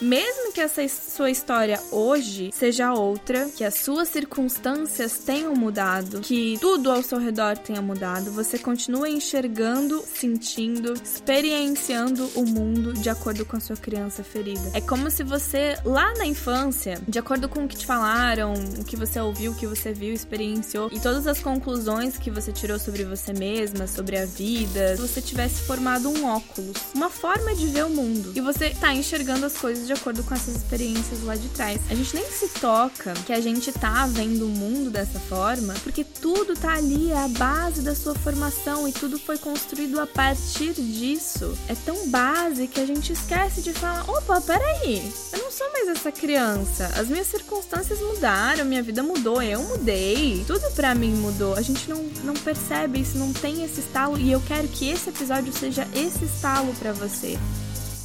[0.00, 6.58] Mesmo que essa sua história hoje seja outra, que as suas circunstâncias tenham mudado, que
[6.60, 13.44] tudo ao seu redor tenha mudado, você continua enxergando, sentindo, experienciando o mundo de acordo
[13.44, 14.70] com a sua criança ferida.
[14.74, 18.84] É como se você, lá na infância, de acordo com o que te falaram, o
[18.84, 22.78] que você ouviu, o que você viu, experienciou e todas as conclusões que você tirou
[22.78, 27.84] sobre você mesma, sobre a vida, você tivesse formado um óculos, uma forma de ver
[27.84, 28.32] o mundo.
[28.34, 31.80] E você tá enxergando as coisas de acordo com essas experiências lá de trás.
[31.90, 36.04] A gente nem se toca que a gente tá vendo o mundo dessa forma, porque
[36.04, 40.72] tudo tá ali, é a base da sua formação e tudo foi construído a partir
[40.74, 41.56] disso.
[41.68, 45.88] É tão base que a gente esquece de falar: opa, peraí, eu não sou mais
[45.88, 46.86] essa criança.
[46.96, 51.54] As minhas circunstâncias mudaram, minha vida mudou, eu mudei, tudo para mim mudou.
[51.54, 55.10] A gente não, não percebe isso, não tem esse estalo e eu quero que esse
[55.10, 57.38] episódio seja esse estalo para você.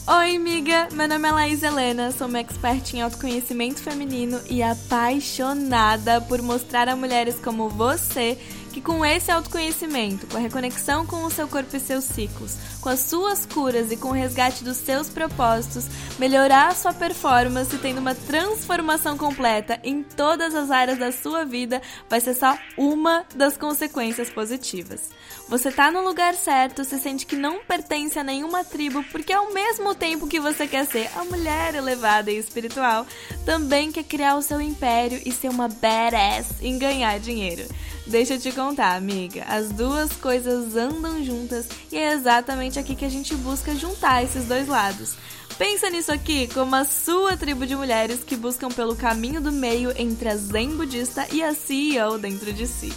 [0.07, 0.87] Oi, amiga!
[0.93, 6.89] Meu nome é Laís Helena, sou uma expert em autoconhecimento feminino e apaixonada por mostrar
[6.89, 8.35] a mulheres como você
[8.71, 12.89] que com esse autoconhecimento, com a reconexão com o seu corpo e seus ciclos, com
[12.89, 15.85] as suas curas e com o resgate dos seus propósitos,
[16.17, 21.81] melhorar a sua performance tendo uma transformação completa em todas as áreas da sua vida
[22.09, 25.09] vai ser só uma das consequências positivas.
[25.51, 29.51] Você tá no lugar certo, se sente que não pertence a nenhuma tribo, porque ao
[29.51, 33.05] mesmo tempo que você quer ser a mulher elevada e espiritual,
[33.43, 37.65] também quer criar o seu império e ser uma badass em ganhar dinheiro.
[38.07, 39.43] Deixa eu te contar, amiga.
[39.43, 44.45] As duas coisas andam juntas e é exatamente aqui que a gente busca juntar esses
[44.45, 45.17] dois lados.
[45.57, 49.93] Pensa nisso aqui como a sua tribo de mulheres que buscam pelo caminho do meio
[49.97, 52.93] entre a zen budista e a CEO dentro de si.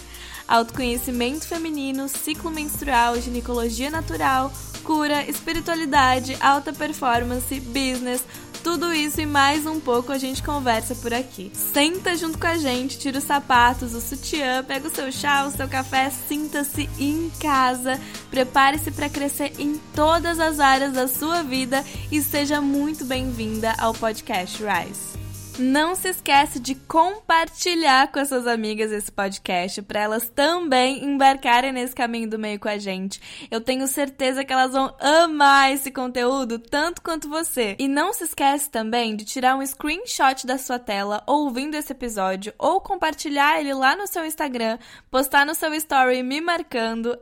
[0.47, 4.51] Autoconhecimento feminino, ciclo menstrual, ginecologia natural,
[4.83, 8.23] cura, espiritualidade, alta performance, business,
[8.65, 11.51] tudo isso e mais um pouco a gente conversa por aqui.
[11.53, 15.51] Senta junto com a gente, tira os sapatos, o sutiã, pega o seu chá, o
[15.51, 17.99] seu café, sinta-se em casa,
[18.31, 23.93] prepare-se para crescer em todas as áreas da sua vida e seja muito bem-vinda ao
[23.93, 25.24] podcast Rise.
[25.57, 31.71] Não se esquece de compartilhar com as suas amigas esse podcast para elas também embarcarem
[31.71, 33.21] nesse caminho do meio com a gente.
[33.49, 37.77] Eu tenho certeza que elas vão amar esse conteúdo tanto quanto você.
[37.79, 42.53] E não se esquece também de tirar um screenshot da sua tela ouvindo esse episódio
[42.59, 44.77] ou compartilhar ele lá no seu Instagram,
[45.09, 47.17] postar no seu story me marcando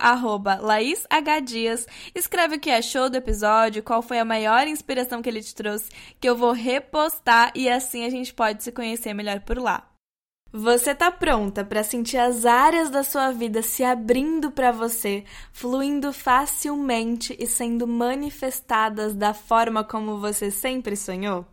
[0.59, 1.85] @laishdias.
[2.16, 5.91] Escreve o que achou do episódio, qual foi a maior inspiração que ele te trouxe,
[6.19, 9.89] que eu vou repostar e assim a gente gente pode se conhecer melhor por lá.
[10.56, 16.13] Você tá pronta para sentir as áreas da sua vida se abrindo para você, fluindo
[16.13, 21.44] facilmente e sendo manifestadas da forma como você sempre sonhou?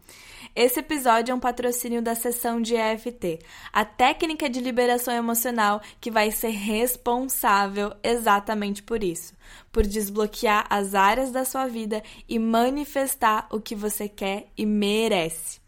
[0.55, 3.39] Esse episódio é um patrocínio da sessão de EFT,
[3.73, 9.33] a técnica de liberação emocional que vai ser responsável exatamente por isso,
[9.73, 15.60] por desbloquear as áreas da sua vida e manifestar o que você quer e merece.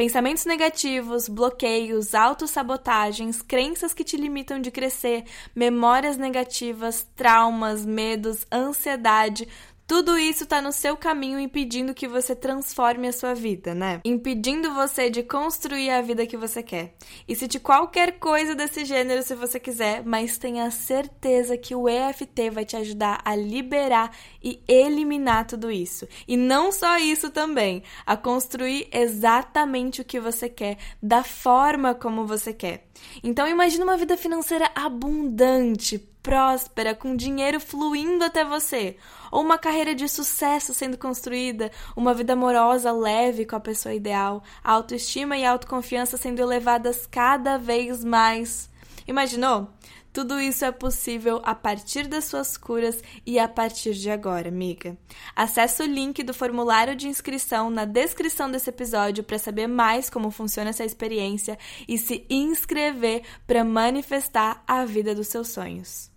[0.00, 5.24] Pensamentos negativos, bloqueios, autossabotagens, crenças que te limitam de crescer,
[5.54, 9.46] memórias negativas, traumas, medos, ansiedade,
[9.90, 14.00] tudo isso está no seu caminho impedindo que você transforme a sua vida, né?
[14.04, 16.94] Impedindo você de construir a vida que você quer.
[17.26, 21.88] E se de qualquer coisa desse gênero, se você quiser, mas tenha certeza que o
[21.88, 26.06] EFT vai te ajudar a liberar e eliminar tudo isso.
[26.28, 32.28] E não só isso também, a construir exatamente o que você quer, da forma como
[32.28, 32.86] você quer.
[33.24, 38.96] Então imagine uma vida financeira abundante, próspera, com dinheiro fluindo até você,
[39.30, 44.42] ou uma carreira de sucesso sendo construída, uma vida amorosa leve com a pessoa ideal,
[44.62, 48.70] a autoestima e a autoconfiança sendo elevadas cada vez mais.
[49.06, 49.68] Imaginou?
[50.12, 54.98] Tudo isso é possível a partir das suas curas e a partir de agora, amiga.
[55.36, 60.32] Acesse o link do formulário de inscrição na descrição desse episódio para saber mais como
[60.32, 61.56] funciona essa experiência
[61.86, 66.09] e se inscrever para manifestar a vida dos seus sonhos.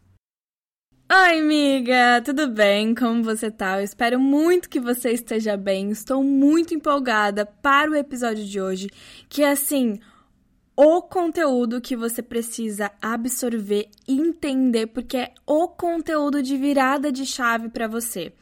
[1.16, 2.96] Oi, amiga, tudo bem?
[2.96, 3.78] Como você tá?
[3.78, 5.92] Eu espero muito que você esteja bem.
[5.92, 8.90] Estou muito empolgada para o episódio de hoje,
[9.30, 10.00] que é assim,
[10.76, 17.28] o conteúdo que você precisa absorver e entender, porque é o conteúdo de virada de
[17.28, 18.34] chave para você.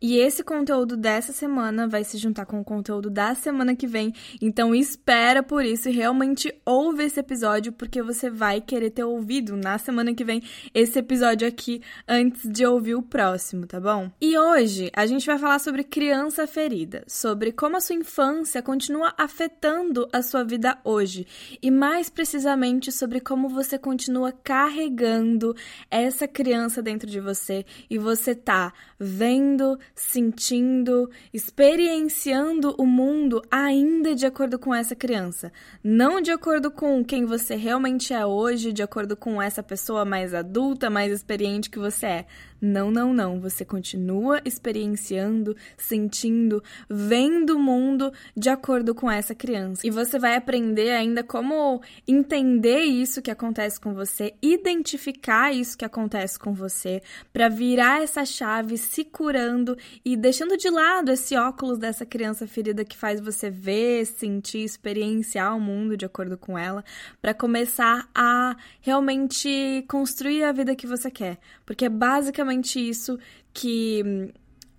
[0.00, 4.12] E esse conteúdo dessa semana vai se juntar com o conteúdo da semana que vem.
[4.40, 9.56] Então espera por isso e realmente ouve esse episódio, porque você vai querer ter ouvido
[9.56, 10.42] na semana que vem
[10.72, 14.10] esse episódio aqui antes de ouvir o próximo, tá bom?
[14.20, 19.12] E hoje a gente vai falar sobre criança ferida, sobre como a sua infância continua
[19.18, 21.26] afetando a sua vida hoje.
[21.60, 25.54] E mais precisamente sobre como você continua carregando
[25.90, 34.26] essa criança dentro de você e você tá vendo, sentindo, experienciando o mundo ainda de
[34.26, 35.52] acordo com essa criança,
[35.82, 40.34] não de acordo com quem você realmente é hoje, de acordo com essa pessoa mais
[40.34, 42.26] adulta, mais experiente que você é.
[42.60, 43.40] Não, não, não.
[43.40, 49.86] Você continua experienciando, sentindo, vendo o mundo de acordo com essa criança.
[49.86, 55.84] E você vai aprender ainda como entender isso que acontece com você, identificar isso que
[55.84, 57.00] acontece com você,
[57.32, 62.84] para virar essa chave, se curando e deixando de lado esse óculos dessa criança ferida
[62.84, 66.84] que faz você ver, sentir, experienciar o mundo de acordo com ela,
[67.22, 71.38] para começar a realmente construir a vida que você quer.
[71.68, 73.18] Porque é basicamente isso
[73.52, 74.30] que hum,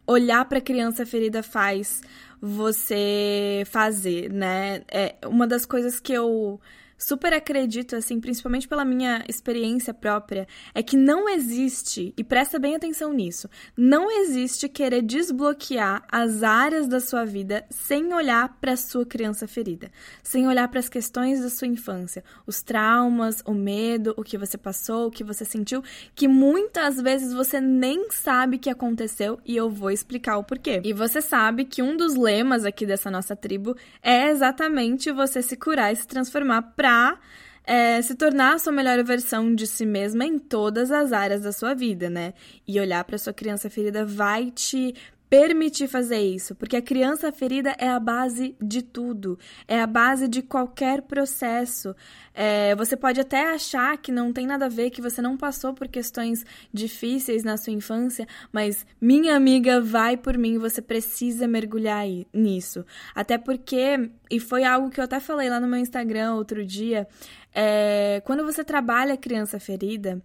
[0.07, 2.01] olhar para a criança ferida faz
[2.41, 4.81] você fazer, né?
[4.87, 6.59] É uma das coisas que eu
[6.99, 12.75] super acredito, assim, principalmente pela minha experiência própria, é que não existe, e presta bem
[12.75, 19.05] atenção nisso, não existe querer desbloquear as áreas da sua vida sem olhar para sua
[19.05, 19.89] criança ferida,
[20.21, 24.57] sem olhar para as questões da sua infância, os traumas, o medo, o que você
[24.57, 25.81] passou, o que você sentiu,
[26.13, 30.81] que muitas vezes você nem sabe que aconteceu e eu vou explicar o porquê.
[30.83, 35.55] E você sabe que um dos lemas aqui dessa nossa tribo é exatamente você se
[35.55, 37.19] curar e se transformar para para
[37.65, 41.51] é, se tornar a sua melhor versão de si mesma em todas as áreas da
[41.51, 42.33] sua vida, né?
[42.67, 44.95] E olhar para sua criança ferida vai te
[45.29, 49.37] permitir fazer isso, porque a criança ferida é a base de tudo,
[49.67, 51.95] é a base de qualquer processo.
[52.33, 55.73] É, você pode até achar que não tem nada a ver, que você não passou
[55.73, 56.43] por questões
[56.73, 62.83] difíceis na sua infância, mas minha amiga, vai por mim, você precisa mergulhar nisso.
[63.13, 67.07] Até porque, e foi algo que eu até falei lá no meu Instagram outro dia,
[67.53, 70.19] é, quando você trabalha criança ferida,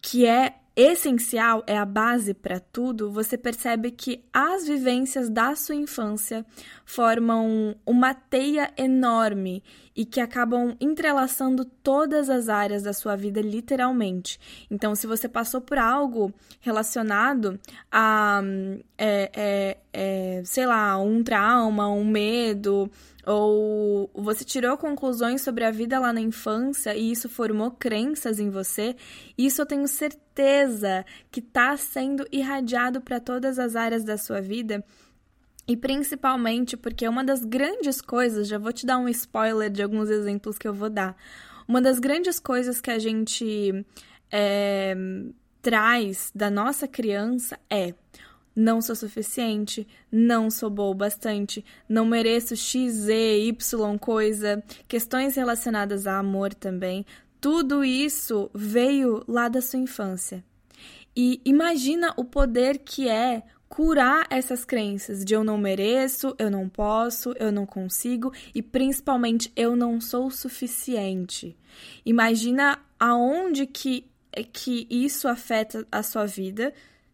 [0.00, 5.74] que é essencial, é a base para tudo, você percebe que as vivências da sua
[5.74, 6.44] infância
[6.84, 9.62] formam uma teia enorme
[9.94, 14.38] e que acabam entrelaçando todas as áreas da sua vida, literalmente.
[14.70, 17.58] Então, se você passou por algo relacionado
[17.90, 18.42] a,
[18.96, 22.90] é, é, é, sei lá, um trauma, um medo,
[23.24, 28.50] ou você tirou conclusões sobre a vida lá na infância e isso formou crenças em
[28.50, 28.96] você,
[29.38, 34.84] isso eu tenho certeza que está sendo irradiado para todas as áreas da sua vida.
[35.66, 40.10] E principalmente porque uma das grandes coisas, já vou te dar um spoiler de alguns
[40.10, 41.16] exemplos que eu vou dar.
[41.68, 43.84] Uma das grandes coisas que a gente
[44.30, 44.94] é,
[45.60, 47.94] traz da nossa criança é
[48.54, 55.36] não sou suficiente, não sou boa o bastante, não mereço X, Z, Y coisa, questões
[55.36, 57.06] relacionadas a amor também.
[57.40, 60.44] Tudo isso veio lá da sua infância.
[61.16, 66.68] E imagina o poder que é curar essas crenças de eu não mereço, eu não
[66.68, 71.56] posso, eu não consigo e principalmente eu não sou suficiente.
[72.04, 74.04] Imagina aonde que
[74.52, 76.72] que isso afeta a sua vida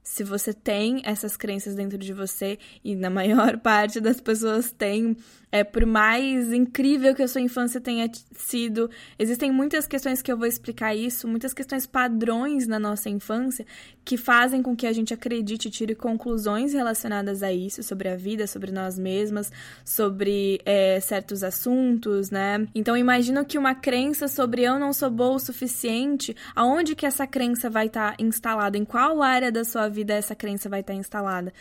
[0.08, 5.14] se você tem essas crenças dentro de você, e na maior parte das pessoas tem,
[5.50, 10.37] é, por mais incrível que a sua infância tenha sido, existem muitas questões que eu
[10.37, 13.67] vou explicar isso, muitas questões padrões na nossa infância
[14.05, 18.17] que fazem com que a gente acredite e tire conclusões relacionadas a isso, sobre a
[18.17, 19.53] vida, sobre nós mesmas,
[19.84, 22.67] sobre é, certos assuntos, né?
[22.75, 27.27] Então imagino que uma crença sobre eu não sou boa o suficiente, aonde que essa
[27.27, 28.79] crença vai estar tá instalada?
[28.79, 31.53] Em qual área da sua vida essa crença vai estar tá instalada?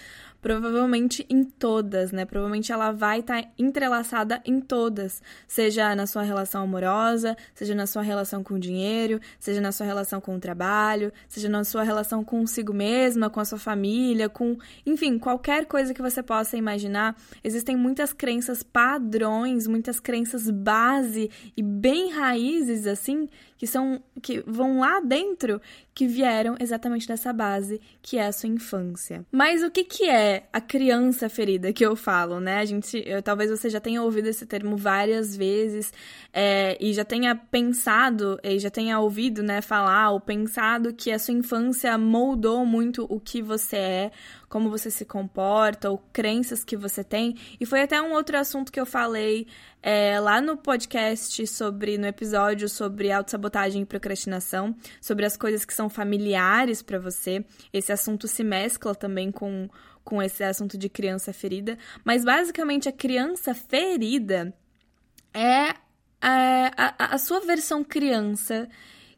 [0.41, 2.23] provavelmente em todas, né?
[2.23, 7.85] Provavelmente ela vai estar tá entrelaçada em todas, seja na sua relação amorosa, seja na
[7.85, 11.83] sua relação com o dinheiro, seja na sua relação com o trabalho, seja na sua
[11.83, 17.15] relação consigo mesma, com a sua família, com, enfim, qualquer coisa que você possa imaginar.
[17.43, 24.79] Existem muitas crenças padrões, muitas crenças base e bem raízes assim, que são que vão
[24.79, 25.61] lá dentro,
[25.93, 29.25] que vieram exatamente dessa base, que é a sua infância.
[29.31, 32.59] Mas o que que é a criança ferida que eu falo, né?
[32.59, 35.91] A gente, eu, talvez você já tenha ouvido esse termo várias vezes
[36.33, 41.19] é, e já tenha pensado e já tenha ouvido, né, falar ou pensado que a
[41.19, 44.11] sua infância moldou muito o que você é,
[44.49, 47.35] como você se comporta, ou crenças que você tem.
[47.59, 49.47] E foi até um outro assunto que eu falei
[49.81, 55.73] é, lá no podcast sobre, no episódio sobre autossabotagem e procrastinação, sobre as coisas que
[55.73, 57.45] são familiares para você.
[57.71, 59.69] Esse assunto se mescla também com
[60.07, 64.53] com esse assunto de criança ferida, mas basicamente a criança ferida
[65.33, 65.75] é
[66.21, 68.69] a, a, a sua versão criança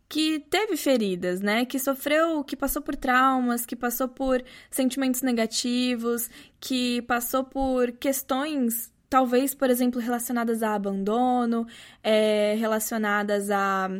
[0.09, 1.63] que teve feridas, né?
[1.63, 6.27] Que sofreu, que passou por traumas, que passou por sentimentos negativos,
[6.59, 11.67] que passou por questões, talvez, por exemplo, relacionadas a abandono,
[12.03, 13.91] é, relacionadas a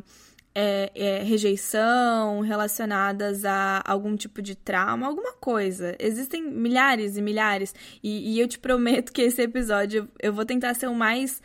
[0.62, 5.96] é, é, rejeição, relacionadas a algum tipo de trauma, alguma coisa.
[5.98, 7.74] Existem milhares e milhares,
[8.04, 11.42] e, e eu te prometo que esse episódio eu vou tentar ser o mais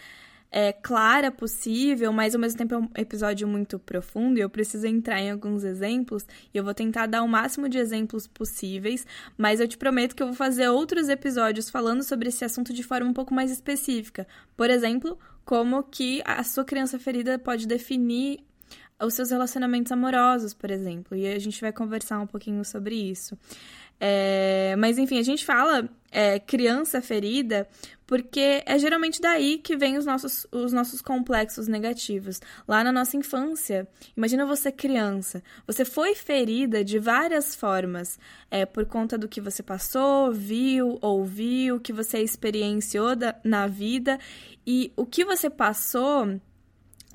[0.51, 4.85] é, clara possível, mas ao mesmo tempo é um episódio muito profundo e eu preciso
[4.85, 9.07] entrar em alguns exemplos e eu vou tentar dar o máximo de exemplos possíveis,
[9.39, 12.83] mas eu te prometo que eu vou fazer outros episódios falando sobre esse assunto de
[12.83, 14.27] forma um pouco mais específica.
[14.57, 18.41] Por exemplo, como que a sua criança ferida pode definir
[19.01, 21.17] os seus relacionamentos amorosos, por exemplo.
[21.17, 23.37] E a gente vai conversar um pouquinho sobre isso.
[24.01, 27.69] É, mas enfim, a gente fala é, criança ferida
[28.07, 32.41] porque é geralmente daí que vem os nossos, os nossos complexos negativos.
[32.69, 38.19] Lá na nossa infância, imagina você criança, você foi ferida de várias formas,
[38.51, 44.19] é, por conta do que você passou, viu, ouviu, que você experienciou da, na vida,
[44.67, 46.39] e o que você passou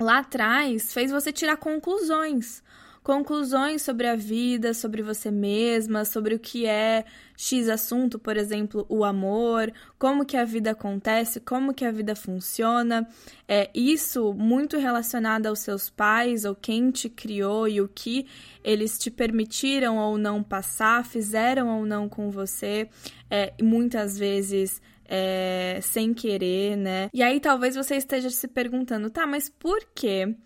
[0.00, 2.62] lá atrás fez você tirar conclusões.
[3.02, 8.84] Conclusões sobre a vida, sobre você mesma, sobre o que é X assunto, por exemplo,
[8.90, 13.08] o amor, como que a vida acontece, como que a vida funciona.
[13.48, 18.26] É isso muito relacionado aos seus pais, ou quem te criou e o que
[18.62, 22.86] eles te permitiram ou não passar, fizeram ou não com você.
[23.30, 27.10] É, muitas vezes é, sem querer, né?
[27.12, 30.36] E aí talvez você esteja se perguntando, tá, mas por que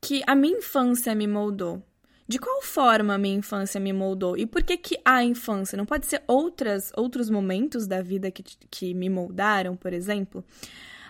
[0.00, 1.82] que a minha infância me moldou?
[2.28, 4.36] De qual forma a minha infância me moldou?
[4.36, 5.76] E por que que a infância?
[5.76, 10.44] Não pode ser outras, outros momentos da vida que, que me moldaram, por exemplo?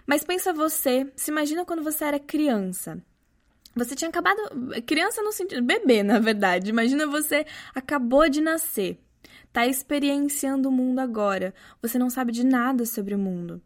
[0.07, 3.01] Mas pensa você, se imagina quando você era criança.
[3.77, 4.39] Você tinha acabado.
[4.87, 5.63] Criança no sentido.
[5.63, 6.71] Bebê, na verdade.
[6.71, 8.99] Imagina você acabou de nascer
[9.55, 11.55] está experienciando o mundo agora.
[11.81, 13.63] Você não sabe de nada sobre o mundo.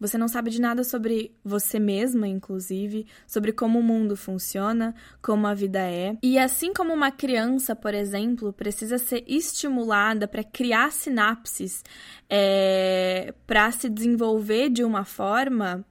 [0.00, 5.46] Você não sabe de nada sobre você mesma, inclusive, sobre como o mundo funciona, como
[5.46, 6.16] a vida é.
[6.20, 11.84] E assim como uma criança, por exemplo, precisa ser estimulada para criar sinapses,
[12.28, 15.84] é, para se desenvolver de uma forma,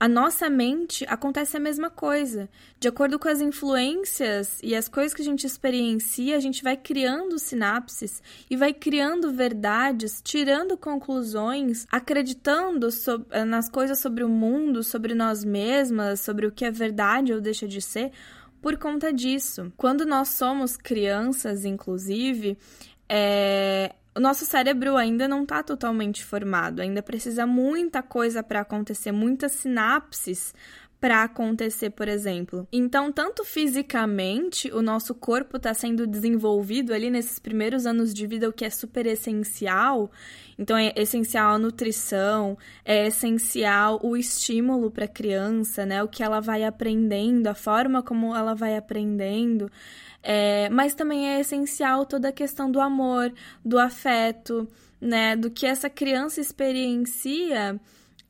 [0.00, 2.48] a nossa mente acontece a mesma coisa.
[2.78, 6.74] De acordo com as influências e as coisas que a gente experiencia, a gente vai
[6.74, 14.82] criando sinapses e vai criando verdades, tirando conclusões, acreditando so nas coisas sobre o mundo,
[14.82, 18.10] sobre nós mesmas, sobre o que é verdade ou deixa de ser,
[18.62, 19.70] por conta disso.
[19.76, 22.56] Quando nós somos crianças, inclusive,
[23.06, 29.12] é, o nosso cérebro ainda não está totalmente formado, ainda precisa muita coisa para acontecer,
[29.12, 30.54] muitas sinapses
[31.00, 32.68] para acontecer, por exemplo.
[32.70, 38.48] Então, tanto fisicamente, o nosso corpo está sendo desenvolvido ali nesses primeiros anos de vida,
[38.48, 40.10] o que é super essencial.
[40.58, 46.02] Então, é essencial a nutrição, é essencial o estímulo para a criança, né?
[46.02, 49.70] O que ela vai aprendendo, a forma como ela vai aprendendo.
[50.22, 53.32] É, mas também é essencial toda a questão do amor,
[53.64, 54.68] do afeto,
[55.00, 55.34] né?
[55.36, 57.80] Do que essa criança experiencia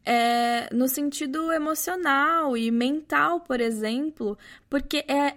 [0.04, 5.36] é, no sentido emocional e mental, por exemplo, porque é,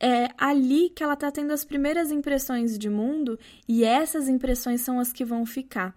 [0.00, 5.00] é ali que ela está tendo as primeiras impressões de mundo e essas impressões são
[5.00, 5.94] as que vão ficar.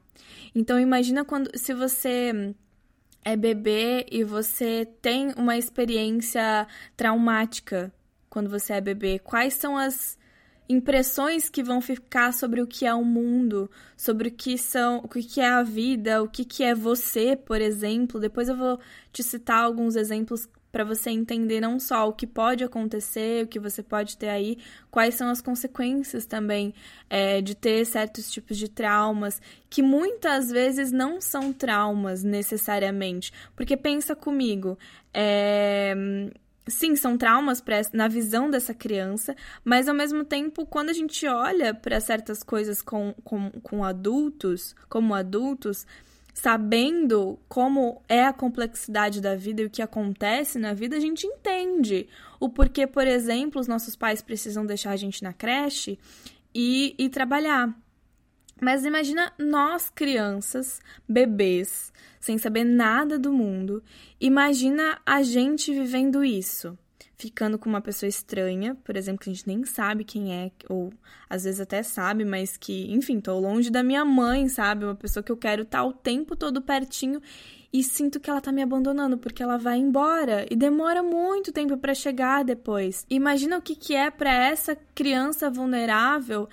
[0.53, 2.53] Então imagina quando se você
[3.23, 6.67] é bebê e você tem uma experiência
[6.97, 7.93] traumática
[8.31, 9.19] quando você é bebê?
[9.19, 10.17] Quais são as
[10.69, 15.07] impressões que vão ficar sobre o que é o mundo, sobre o que são, o
[15.09, 18.21] que é a vida, o que que é você, por exemplo.
[18.21, 18.79] Depois eu vou
[19.11, 23.59] te citar alguns exemplos para você entender não só o que pode acontecer, o que
[23.59, 24.57] você pode ter aí,
[24.89, 26.73] quais são as consequências também
[27.09, 33.33] é, de ter certos tipos de traumas, que muitas vezes não são traumas necessariamente.
[33.53, 34.79] Porque pensa comigo,
[35.13, 35.93] é,
[36.71, 41.27] sim, são traumas pra, na visão dessa criança, mas ao mesmo tempo, quando a gente
[41.27, 45.85] olha para certas coisas com, com, com adultos, como adultos,
[46.33, 51.27] sabendo como é a complexidade da vida e o que acontece na vida, a gente
[51.27, 52.07] entende
[52.39, 55.99] o porquê, por exemplo, os nossos pais precisam deixar a gente na creche
[56.55, 57.75] e, e trabalhar.
[58.61, 63.83] Mas imagina nós, crianças, bebês, sem saber nada do mundo,
[64.19, 66.77] imagina a gente vivendo isso
[67.21, 70.91] ficando com uma pessoa estranha, por exemplo, que a gente nem sabe quem é, ou
[71.29, 74.85] às vezes até sabe, mas que, enfim, tô longe da minha mãe, sabe?
[74.85, 77.21] Uma pessoa que eu quero estar o tempo todo pertinho
[77.71, 81.77] e sinto que ela tá me abandonando porque ela vai embora e demora muito tempo
[81.77, 83.05] para chegar depois.
[83.07, 86.49] Imagina o que que é para essa criança vulnerável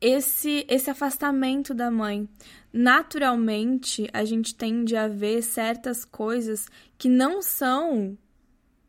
[0.00, 2.28] esse esse afastamento da mãe.
[2.72, 8.16] Naturalmente, a gente tende a ver certas coisas que não são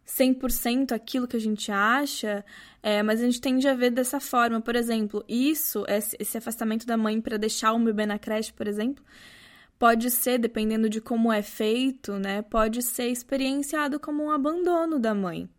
[0.05, 2.45] 100% aquilo que a gente acha,
[2.83, 4.61] é, mas a gente tende a ver dessa forma.
[4.61, 9.03] Por exemplo, isso, esse afastamento da mãe para deixar o bebê na creche, por exemplo,
[9.79, 15.15] pode ser, dependendo de como é feito, né, pode ser experienciado como um abandono da
[15.15, 15.49] mãe.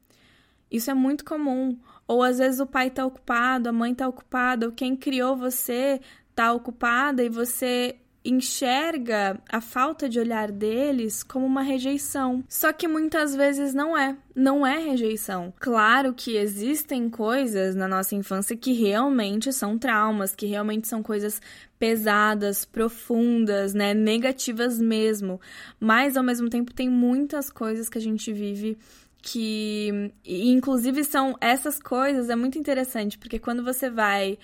[0.70, 1.78] Isso é muito comum.
[2.12, 5.98] Ou às vezes o pai está ocupado, a mãe está ocupada, ou quem criou você
[6.30, 12.44] está ocupada e você enxerga a falta de olhar deles como uma rejeição.
[12.48, 15.52] Só que muitas vezes não é, não é rejeição.
[15.58, 21.40] Claro que existem coisas na nossa infância que realmente são traumas, que realmente são coisas
[21.78, 25.40] pesadas, profundas, né, negativas mesmo.
[25.80, 28.78] Mas ao mesmo tempo tem muitas coisas que a gente vive
[29.22, 34.36] que inclusive são essas coisas é muito interessante, porque quando você vai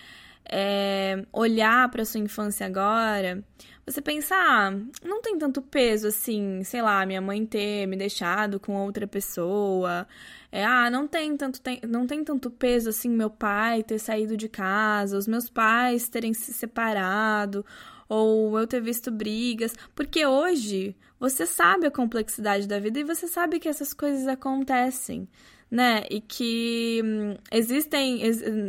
[0.49, 3.45] é, olhar para sua infância agora,
[3.85, 4.71] você pensa, ah,
[5.05, 10.07] não tem tanto peso assim, sei lá, minha mãe ter me deixado com outra pessoa.
[10.53, 14.37] É, ah, não tem tanto tem, não tem tanto peso assim meu pai ter saído
[14.37, 17.65] de casa, os meus pais terem se separado,
[18.09, 23.27] ou eu ter visto brigas, porque hoje você sabe a complexidade da vida e você
[23.27, 25.29] sabe que essas coisas acontecem
[25.71, 26.05] né?
[26.11, 28.23] E que hum, existem,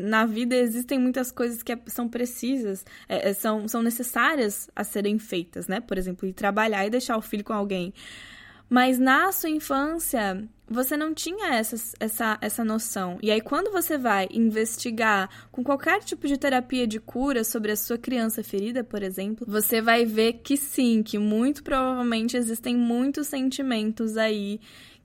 [0.08, 4.84] na vida existem muitas coisas que é, são precisas, é, é, são, são necessárias a
[4.84, 5.80] serem feitas, né?
[5.80, 7.94] Por exemplo, ir trabalhar e deixar o filho com alguém.
[8.70, 13.18] Mas na sua infância, você não tinha essa, essa, essa noção.
[13.22, 17.76] E aí, quando você vai investigar com qualquer tipo de terapia de cura sobre a
[17.76, 23.28] sua criança ferida, por exemplo, você vai ver que sim, que muito provavelmente existem muitos
[23.28, 24.60] sentimentos aí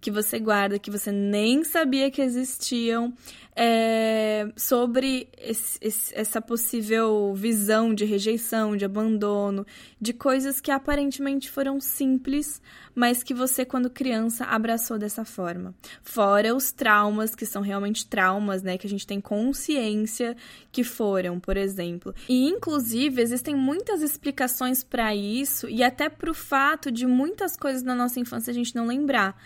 [0.04, 3.14] que você guarda, que você nem sabia que existiam,
[3.56, 9.64] é, sobre esse, esse, essa possível visão de rejeição, de abandono,
[10.00, 12.60] de coisas que aparentemente foram simples,
[12.94, 15.74] mas que você, quando criança, abraçou dessa forma.
[16.02, 20.36] Fora os traumas, que são realmente traumas, né, que a gente tem consciência
[20.72, 22.14] que foram, por exemplo.
[22.28, 27.82] E, inclusive, existem muitas explicações para isso e até para o fato de muitas coisas
[27.84, 29.40] na nossa infância a gente não lembrar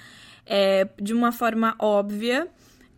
[0.47, 2.49] é, de uma forma óbvia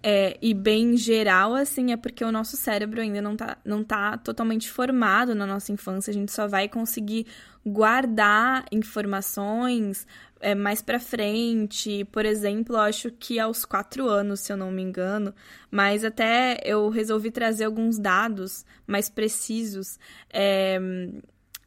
[0.03, 4.17] é, e bem geral, assim, é porque o nosso cérebro ainda não tá, não tá
[4.17, 6.11] totalmente formado na nossa infância.
[6.11, 7.27] A gente só vai conseguir
[7.65, 10.07] guardar informações
[10.41, 12.05] é, mais para frente.
[12.07, 15.35] Por exemplo, acho que aos quatro anos, se eu não me engano,
[15.71, 19.99] mas até eu resolvi trazer alguns dados mais precisos.
[20.33, 20.81] É,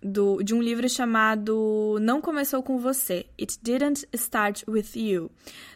[0.04, 5.32] do, de um livro chamado Não Começou com Você, It Didn't Start With You,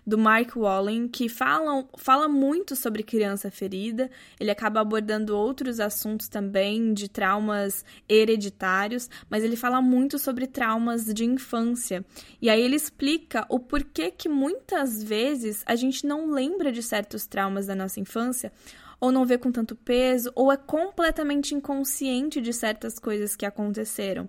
[0.05, 4.09] do Mark Wallen, que fala, fala muito sobre criança ferida.
[4.39, 11.05] Ele acaba abordando outros assuntos também de traumas hereditários, mas ele fala muito sobre traumas
[11.05, 12.05] de infância.
[12.41, 17.25] E aí ele explica o porquê que muitas vezes a gente não lembra de certos
[17.25, 18.51] traumas da nossa infância
[18.99, 24.27] ou não vê com tanto peso, ou é completamente inconsciente de certas coisas que aconteceram.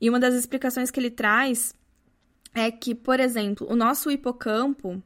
[0.00, 1.74] E uma das explicações que ele traz
[2.54, 5.02] é que, por exemplo, o nosso hipocampo,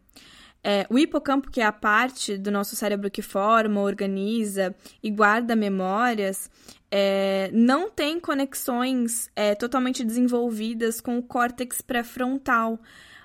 [0.63, 5.55] é, o hipocampo, que é a parte do nosso cérebro que forma, organiza e guarda
[5.55, 6.51] memórias,
[6.91, 12.79] é, não tem conexões é, totalmente desenvolvidas com o córtex pré-frontal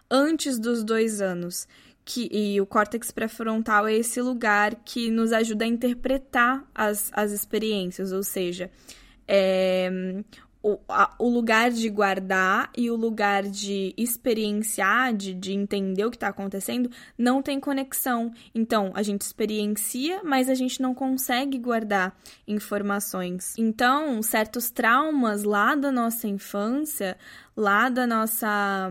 [0.10, 1.67] antes dos dois anos
[2.10, 7.32] que, e o córtex pré-frontal é esse lugar que nos ajuda a interpretar as, as
[7.32, 8.72] experiências, ou seja,
[9.28, 9.91] é,
[10.63, 16.10] o, a, o lugar de guardar e o lugar de experienciar, de, de entender o
[16.10, 18.34] que está acontecendo, não tem conexão.
[18.56, 22.17] Então, a gente experiencia, mas a gente não consegue guardar
[22.48, 23.54] informações.
[23.56, 27.15] Então, certos traumas lá da nossa infância,
[27.56, 28.89] lá da nossa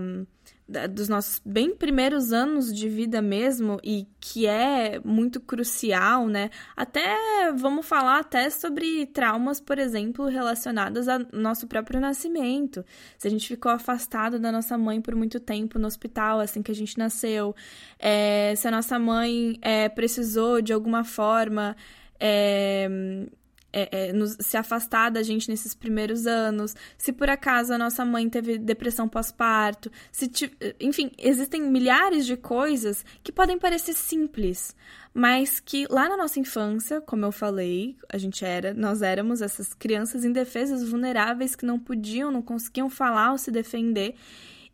[0.91, 6.51] dos nossos bem primeiros anos de vida mesmo e que é muito crucial, né?
[6.77, 12.85] Até vamos falar até sobre traumas, por exemplo, relacionados ao nosso próprio nascimento.
[13.17, 16.71] Se a gente ficou afastado da nossa mãe por muito tempo no hospital assim que
[16.71, 17.57] a gente nasceu,
[17.99, 21.75] é, se a nossa mãe é, precisou de alguma forma
[22.21, 22.89] é,
[23.73, 28.05] é, é, nos, se afastar da gente nesses primeiros anos, se por acaso a nossa
[28.05, 30.31] mãe teve depressão pós-parto, se
[30.81, 34.75] enfim, existem milhares de coisas que podem parecer simples,
[35.13, 39.75] mas que lá na nossa infância, como eu falei, a gente era, nós éramos essas
[39.75, 44.15] crianças indefesas, vulneráveis que não podiam, não conseguiam falar ou se defender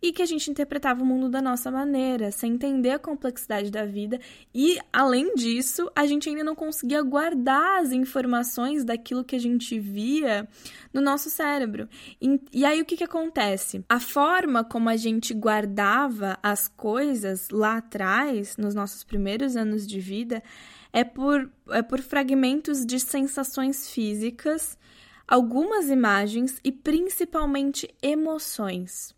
[0.05, 3.87] e que a gente interpretava o mundo da nossa maneira, sem entender a complexidade da
[3.87, 4.21] vida
[4.55, 9.81] e, além disso, a gente ainda não conseguia guardar as informações daquilo que a gente
[9.81, 10.47] via
[10.93, 11.89] no nosso cérebro.
[12.21, 13.83] E, e aí o que, que acontece?
[13.89, 20.01] A forma como a gente guardava as coisas lá atrás, nos nossos primeiros anos de
[20.01, 20.43] vida,
[20.93, 24.77] é por, é por fragmentos de sensações físicas,
[25.27, 29.15] algumas imagens e principalmente emoções.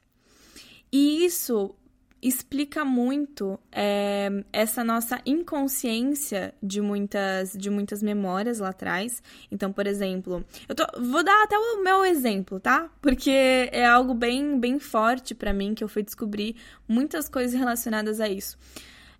[0.93, 1.75] E isso
[2.23, 9.23] explica muito é, essa nossa inconsciência de muitas, de muitas memórias lá atrás.
[9.51, 12.91] Então, por exemplo, eu tô, vou dar até o meu exemplo, tá?
[13.01, 16.57] Porque é algo bem, bem forte para mim que eu fui descobrir
[16.89, 18.59] muitas coisas relacionadas a isso.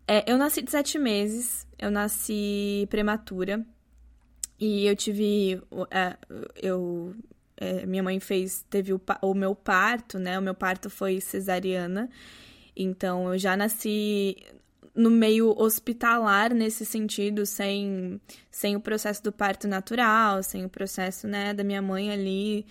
[0.09, 3.65] É, eu nasci de sete meses, eu nasci prematura
[4.59, 6.17] e eu tive, é,
[6.57, 7.15] eu
[7.57, 10.39] é, minha mãe fez, teve o, o meu parto, né?
[10.39, 12.11] O meu parto foi cesariana.
[12.77, 14.37] Então eu já nasci
[14.95, 21.29] no meio hospitalar nesse sentido, sem, sem o processo do parto natural, sem o processo,
[21.29, 22.65] né, da minha mãe ali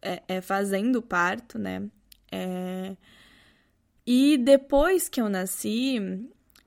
[0.00, 1.82] é, é, fazendo o parto, né?
[2.30, 2.96] É...
[4.06, 6.00] E depois que eu nasci,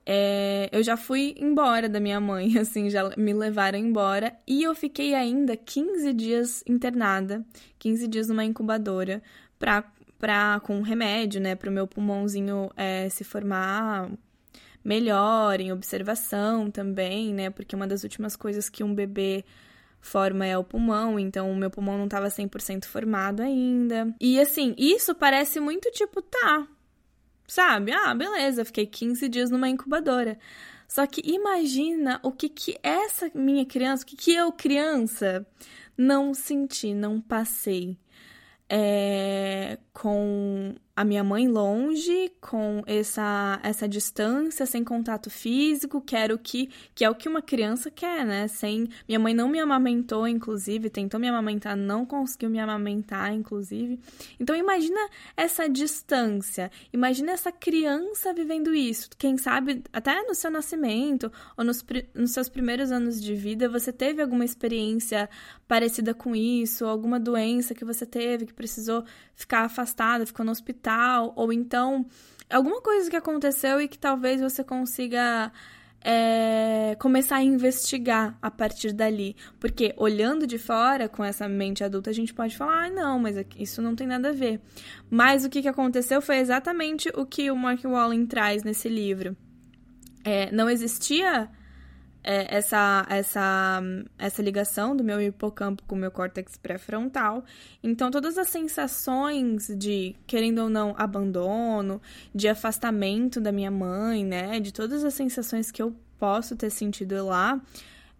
[0.08, 4.32] é, eu já fui embora da minha mãe, assim, já me levaram embora.
[4.46, 7.44] E eu fiquei ainda 15 dias internada,
[7.78, 9.20] 15 dias numa incubadora,
[9.58, 9.84] pra,
[10.16, 14.08] pra, com remédio, né, pro meu pulmãozinho é, se formar
[14.84, 19.44] melhor, em observação também, né, porque uma das últimas coisas que um bebê
[20.00, 24.14] forma é o pulmão, então o meu pulmão não estava 100% formado ainda.
[24.20, 26.68] E assim, isso parece muito tipo, tá,
[27.46, 27.92] Sabe?
[27.92, 30.38] Ah, beleza, fiquei 15 dias numa incubadora.
[30.88, 35.46] Só que imagina o que que essa minha criança, o que que eu criança
[35.96, 37.98] não senti, não passei
[38.68, 46.70] é, com a minha mãe longe, com essa, essa distância, sem contato físico, quero que
[46.94, 48.48] que é o que uma criança quer, né?
[48.48, 54.00] Sem minha mãe não me amamentou, inclusive, tentou me amamentar, não conseguiu me amamentar, inclusive.
[54.40, 54.98] Então imagina
[55.36, 59.10] essa distância, imagina essa criança vivendo isso.
[59.18, 63.92] Quem sabe até no seu nascimento ou nos, nos seus primeiros anos de vida você
[63.92, 65.28] teve alguma experiência
[65.68, 69.04] parecida com isso, alguma doença que você teve que precisou
[69.34, 70.85] ficar afastada, ficou no hospital,
[71.34, 72.06] ou então
[72.50, 75.52] alguma coisa que aconteceu e que talvez você consiga
[76.08, 79.34] é, começar a investigar a partir dali.
[79.58, 83.36] Porque olhando de fora, com essa mente adulta, a gente pode falar, ah, não, mas
[83.58, 84.60] isso não tem nada a ver.
[85.10, 89.36] Mas o que, que aconteceu foi exatamente o que o Mark Wallen traz nesse livro.
[90.24, 91.50] É, não existia
[92.26, 93.80] é, essa, essa,
[94.18, 97.44] essa ligação do meu hipocampo com o meu córtex pré-frontal.
[97.82, 102.02] Então, todas as sensações de, querendo ou não, abandono,
[102.34, 104.58] de afastamento da minha mãe, né?
[104.58, 107.60] De todas as sensações que eu posso ter sentido lá,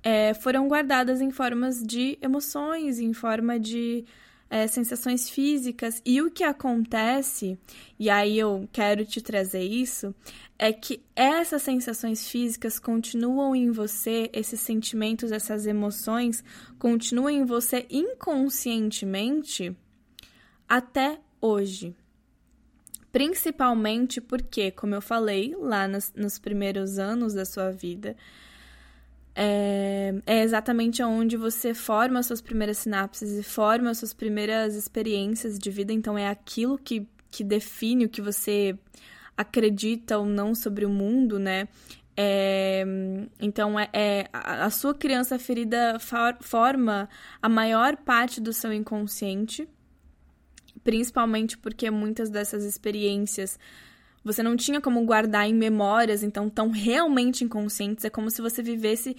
[0.05, 4.05] é, foram guardadas em formas de emoções, em forma de
[4.49, 6.01] é, sensações físicas.
[6.05, 7.59] E o que acontece,
[7.99, 10.15] e aí eu quero te trazer isso,
[10.59, 16.43] é que essas sensações físicas continuam em você, esses sentimentos, essas emoções
[16.79, 19.77] continuam em você inconscientemente
[20.69, 21.95] até hoje.
[23.13, 28.15] Principalmente porque, como eu falei lá nos, nos primeiros anos da sua vida,
[29.39, 34.75] é, é, exatamente onde você forma as suas primeiras sinapses e forma as suas primeiras
[34.75, 35.93] experiências de vida.
[35.93, 38.75] Então, é aquilo que, que define o que você
[39.37, 41.69] acredita ou não sobre o mundo, né?
[42.17, 42.83] É,
[43.39, 47.07] então, é, é, a sua criança ferida for, forma
[47.43, 49.69] a maior parte do seu inconsciente,
[50.83, 53.59] principalmente porque muitas dessas experiências
[54.27, 58.05] você não tinha como guardar em memórias, então tão realmente inconscientes.
[58.05, 59.17] É como se você vivesse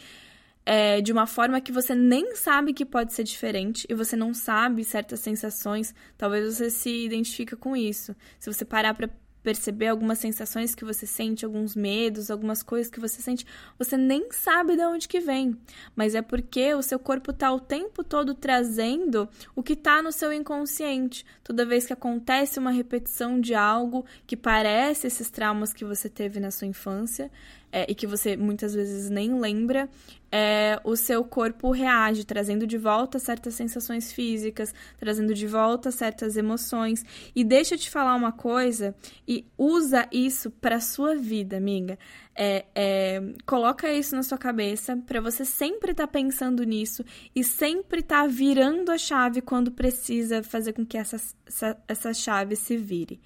[0.65, 4.34] é, de uma forma que você nem sabe que pode ser diferente e você não
[4.34, 5.96] sabe certas sensações.
[6.17, 8.13] Talvez você se identifique com isso.
[8.38, 9.10] Se você parar para
[9.47, 13.47] perceber algumas sensações que você sente, alguns medos, algumas coisas que você sente,
[13.79, 15.55] você nem sabe de onde que vem,
[15.95, 20.12] mas é porque o seu corpo está o tempo todo trazendo o que está no
[20.12, 21.25] seu inconsciente.
[21.45, 26.41] Toda vez que acontece uma repetição de algo que parece esses traumas que você teve
[26.41, 27.31] na sua infância,
[27.71, 29.89] é, e que você muitas vezes nem lembra,
[30.32, 36.36] é, o seu corpo reage, trazendo de volta certas sensações físicas, trazendo de volta certas
[36.38, 37.03] emoções.
[37.36, 38.95] E deixa eu te falar uma coisa,
[39.27, 41.97] e usa isso para sua vida, amiga.
[42.36, 47.03] É, é, coloca isso na sua cabeça para você sempre estar tá pensando nisso
[47.36, 52.13] e sempre estar tá virando a chave quando precisa fazer com que essa, essa, essa
[52.13, 53.19] chave se vire.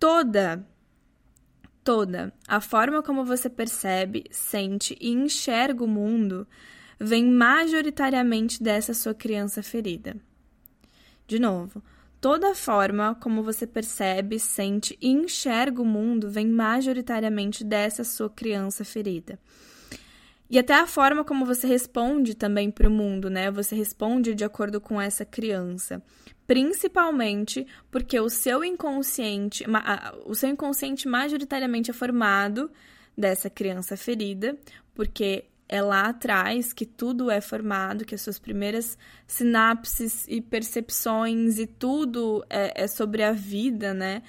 [0.00, 0.66] Toda
[1.84, 6.46] toda, a forma como você percebe, sente e enxerga o mundo
[6.98, 10.16] vem majoritariamente dessa sua criança ferida.
[11.26, 11.82] De novo,
[12.20, 18.30] toda a forma como você percebe, sente e enxerga o mundo vem majoritariamente dessa sua
[18.30, 19.38] criança ferida.
[20.52, 23.50] E até a forma como você responde também para o mundo, né?
[23.50, 26.00] Você responde de acordo com essa criança
[26.46, 29.64] principalmente porque o seu inconsciente,
[30.26, 32.70] o seu inconsciente majoritariamente é formado
[33.16, 34.58] dessa criança ferida,
[34.94, 41.58] porque é lá atrás que tudo é formado, que as suas primeiras sinapses e percepções
[41.58, 44.22] e tudo é, é sobre a vida, né?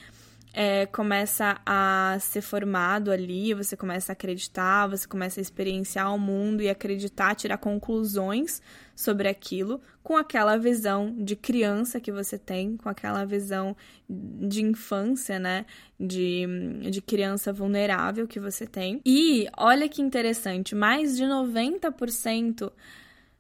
[0.53, 6.19] É, começa a ser formado ali, você começa a acreditar, você começa a experienciar o
[6.19, 8.61] mundo e acreditar, tirar conclusões
[8.95, 13.75] sobre aquilo com aquela visão de criança que você tem, com aquela visão
[14.07, 15.65] de infância, né?
[15.99, 16.45] De,
[16.91, 19.01] de criança vulnerável que você tem.
[19.03, 22.71] E olha que interessante, mais de 90%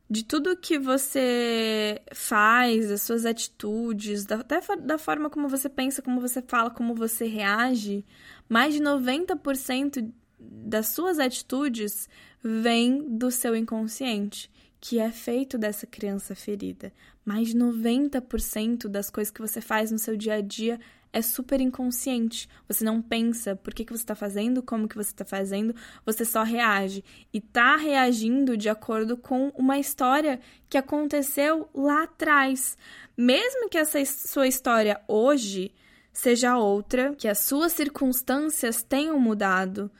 [0.09, 6.01] de tudo que você faz, das suas atitudes, da, até da forma como você pensa,
[6.01, 8.05] como você fala, como você reage,
[8.47, 12.09] mais de 90% das suas atitudes
[12.43, 16.91] vem do seu inconsciente, que é feito dessa criança ferida.
[17.25, 20.79] Mais de 90% das coisas que você faz no seu dia a dia
[21.13, 22.49] é super inconsciente.
[22.67, 26.25] Você não pensa por que, que você está fazendo, como que você está fazendo, você
[26.25, 27.03] só reage.
[27.31, 32.75] E tá reagindo de acordo com uma história que aconteceu lá atrás.
[33.15, 35.71] Mesmo que essa sua história hoje
[36.11, 39.91] seja outra, que as suas circunstâncias tenham mudado,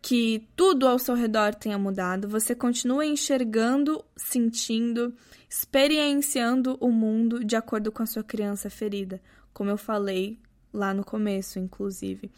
[0.00, 5.14] que tudo ao seu redor tenha mudado, você continua enxergando, sentindo,
[5.50, 9.20] experienciando o mundo de acordo com a sua criança ferida.
[9.52, 10.38] Como eu falei
[10.72, 12.30] lá no começo, inclusive.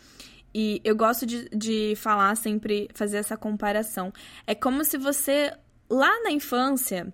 [0.54, 4.12] E eu gosto de, de falar sempre, fazer essa comparação.
[4.46, 5.52] É como se você,
[5.88, 7.12] lá na infância,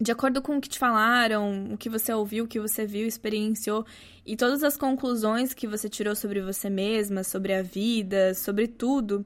[0.00, 3.06] de acordo com o que te falaram, o que você ouviu, o que você viu,
[3.06, 3.84] experienciou
[4.24, 9.24] e todas as conclusões que você tirou sobre você mesma, sobre a vida, sobre tudo,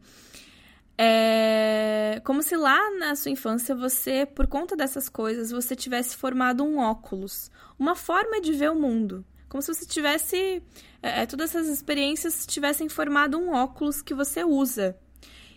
[0.96, 6.64] é como se lá na sua infância você, por conta dessas coisas, você tivesse formado
[6.64, 9.24] um óculos, uma forma de ver o mundo.
[9.48, 10.62] Como se você tivesse.
[11.02, 14.96] É, é, todas essas experiências tivessem formado um óculos que você usa.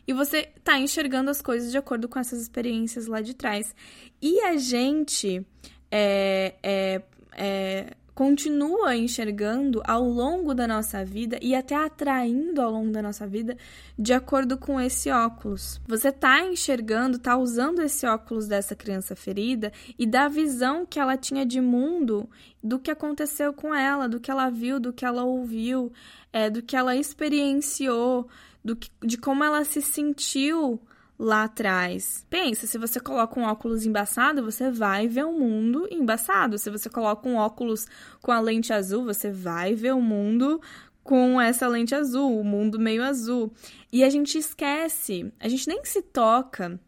[0.05, 3.73] E você tá enxergando as coisas de acordo com essas experiências lá de trás.
[4.21, 5.45] E a gente
[5.89, 7.01] é, é,
[7.33, 13.27] é continua enxergando ao longo da nossa vida e até atraindo ao longo da nossa
[13.27, 13.55] vida
[13.95, 15.79] de acordo com esse óculos.
[15.87, 21.15] Você está enxergando, está usando esse óculos dessa criança ferida e da visão que ela
[21.15, 22.27] tinha de mundo,
[22.63, 25.93] do que aconteceu com ela, do que ela viu, do que ela ouviu,
[26.33, 28.27] é, do que ela experienciou,
[28.65, 30.81] do que, de como ela se sentiu
[31.17, 32.25] lá atrás.
[32.29, 36.57] Pensa, se você coloca um óculos embaçado, você vai ver o um mundo embaçado.
[36.57, 37.87] Se você coloca um óculos
[38.21, 40.61] com a lente azul, você vai ver o mundo
[41.03, 43.51] com essa lente azul, o mundo meio azul.
[43.91, 46.79] E a gente esquece, a gente nem se toca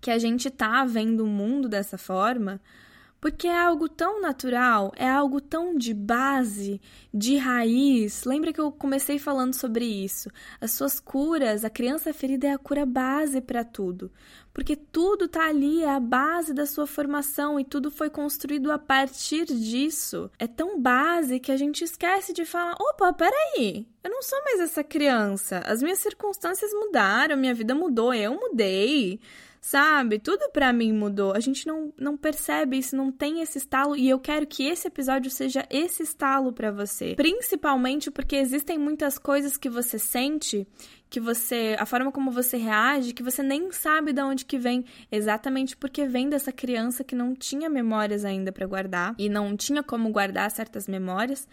[0.00, 2.60] que a gente tá vendo o mundo dessa forma
[3.24, 6.78] porque é algo tão natural, é algo tão de base,
[7.10, 8.24] de raiz.
[8.24, 10.28] Lembra que eu comecei falando sobre isso?
[10.60, 14.12] As suas curas, a criança ferida é a cura base para tudo.
[14.52, 18.78] Porque tudo tá ali, é a base da sua formação e tudo foi construído a
[18.78, 20.30] partir disso.
[20.38, 24.60] É tão base que a gente esquece de falar: opa, peraí, eu não sou mais
[24.60, 25.60] essa criança.
[25.60, 29.18] As minhas circunstâncias mudaram, minha vida mudou, eu mudei
[29.64, 30.18] sabe?
[30.18, 31.32] Tudo para mim mudou.
[31.32, 34.88] A gente não, não percebe isso, não tem esse estalo e eu quero que esse
[34.88, 37.14] episódio seja esse estalo para você.
[37.14, 40.68] Principalmente porque existem muitas coisas que você sente,
[41.08, 44.84] que você, a forma como você reage, que você nem sabe de onde que vem,
[45.10, 49.82] exatamente porque vem dessa criança que não tinha memórias ainda para guardar e não tinha
[49.82, 51.48] como guardar certas memórias.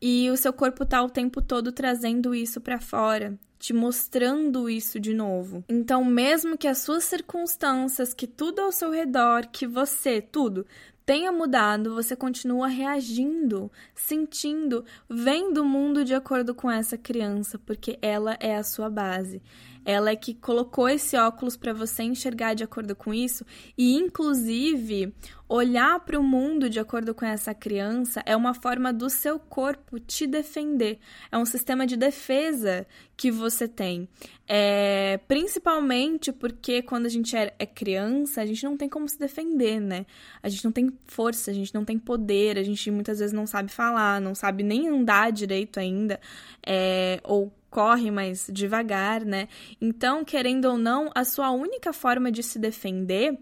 [0.00, 5.00] e o seu corpo tá o tempo todo trazendo isso para fora, te mostrando isso
[5.00, 5.64] de novo.
[5.70, 10.66] Então, mesmo que as suas circunstâncias, que tudo ao seu redor, que você, tudo
[11.06, 17.98] tenha mudado, você continua reagindo, sentindo, vendo o mundo de acordo com essa criança, porque
[18.02, 19.40] ela é a sua base.
[19.84, 23.44] Ela é que colocou esse óculos para você enxergar de acordo com isso
[23.76, 25.12] e, inclusive,
[25.48, 30.00] olhar para o mundo de acordo com essa criança é uma forma do seu corpo
[30.00, 30.98] te defender.
[31.30, 34.08] É um sistema de defesa que você tem.
[34.46, 39.18] É, principalmente porque quando a gente é, é criança, a gente não tem como se
[39.18, 40.06] defender, né?
[40.42, 43.46] A gente não tem força, a gente não tem poder, a gente muitas vezes não
[43.46, 46.20] sabe falar, não sabe nem andar direito ainda,
[46.66, 49.48] é, ou corre mais devagar, né?
[49.80, 53.36] Então, querendo ou não, a sua única forma de se defender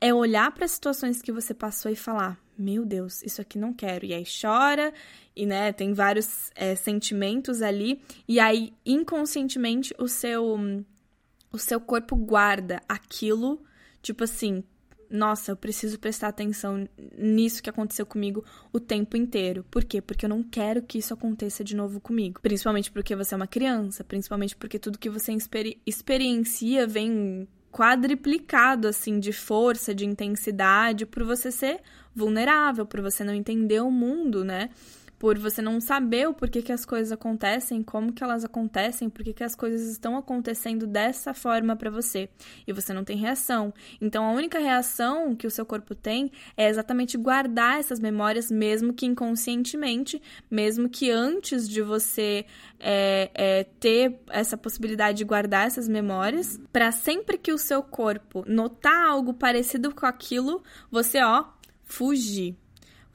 [0.00, 3.74] é olhar para as situações que você passou e falar: Meu Deus, isso aqui não
[3.74, 4.06] quero.
[4.06, 4.94] E aí chora,
[5.34, 10.56] e né, tem vários é, sentimentos ali, e aí inconscientemente o seu,
[11.50, 13.60] o seu corpo guarda aquilo,
[14.00, 14.62] tipo assim,
[15.14, 19.64] nossa, eu preciso prestar atenção nisso que aconteceu comigo o tempo inteiro.
[19.70, 20.02] Por quê?
[20.02, 22.40] Porque eu não quero que isso aconteça de novo comigo.
[22.42, 28.88] Principalmente porque você é uma criança, principalmente porque tudo que você experi experiencia vem quadriplicado
[28.88, 31.80] assim de força, de intensidade, por você ser
[32.14, 34.70] vulnerável, por você não entender o mundo, né?
[35.24, 39.32] Por você não saber o porquê que as coisas acontecem, como que elas acontecem, porquê
[39.32, 42.28] que as coisas estão acontecendo dessa forma para você.
[42.66, 43.72] E você não tem reação.
[44.02, 48.92] Então a única reação que o seu corpo tem é exatamente guardar essas memórias, mesmo
[48.92, 52.44] que inconscientemente, mesmo que antes de você
[52.78, 58.44] é, é, ter essa possibilidade de guardar essas memórias, para sempre que o seu corpo
[58.46, 61.46] notar algo parecido com aquilo, você ó,
[61.82, 62.58] fugir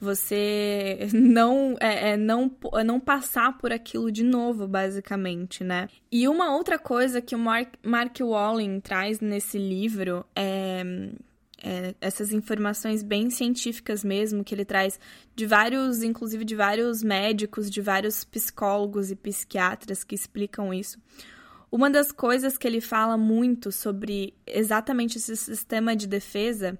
[0.00, 5.88] você não é, é, não é não passar por aquilo de novo, basicamente, né?
[6.10, 10.82] E uma outra coisa que o Mark, Mark Walling traz nesse livro é,
[11.62, 14.98] é, essas informações bem científicas mesmo, que ele traz
[15.36, 20.98] de vários, inclusive de vários médicos, de vários psicólogos e psiquiatras que explicam isso.
[21.70, 26.76] Uma das coisas que ele fala muito sobre exatamente esse sistema de defesa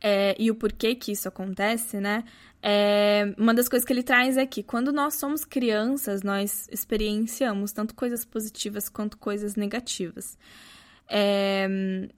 [0.00, 2.24] é, e o porquê que isso acontece, né?
[2.62, 7.72] É, uma das coisas que ele traz é que quando nós somos crianças, nós experienciamos
[7.72, 10.38] tanto coisas positivas quanto coisas negativas.
[11.08, 11.66] É,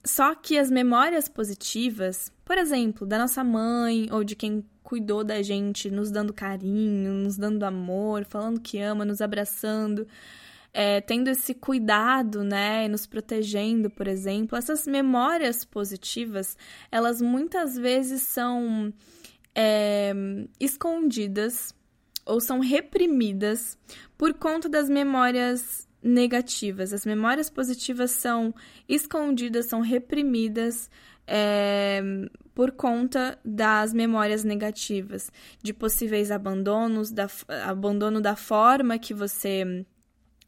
[0.05, 5.41] só que as memórias positivas, por exemplo, da nossa mãe ou de quem cuidou da
[5.41, 10.05] gente, nos dando carinho, nos dando amor, falando que ama, nos abraçando,
[10.73, 16.57] é, tendo esse cuidado, né, nos protegendo, por exemplo, essas memórias positivas,
[16.91, 18.91] elas muitas vezes são
[19.53, 20.11] é,
[20.59, 21.75] escondidas
[22.25, 23.77] ou são reprimidas
[24.17, 26.91] por conta das memórias negativas.
[26.91, 28.53] As memórias positivas são
[28.89, 30.89] escondidas, são reprimidas
[31.27, 32.01] é,
[32.55, 35.31] por conta das memórias negativas,
[35.61, 37.27] de possíveis abandonos, da,
[37.65, 39.85] abandono da forma que você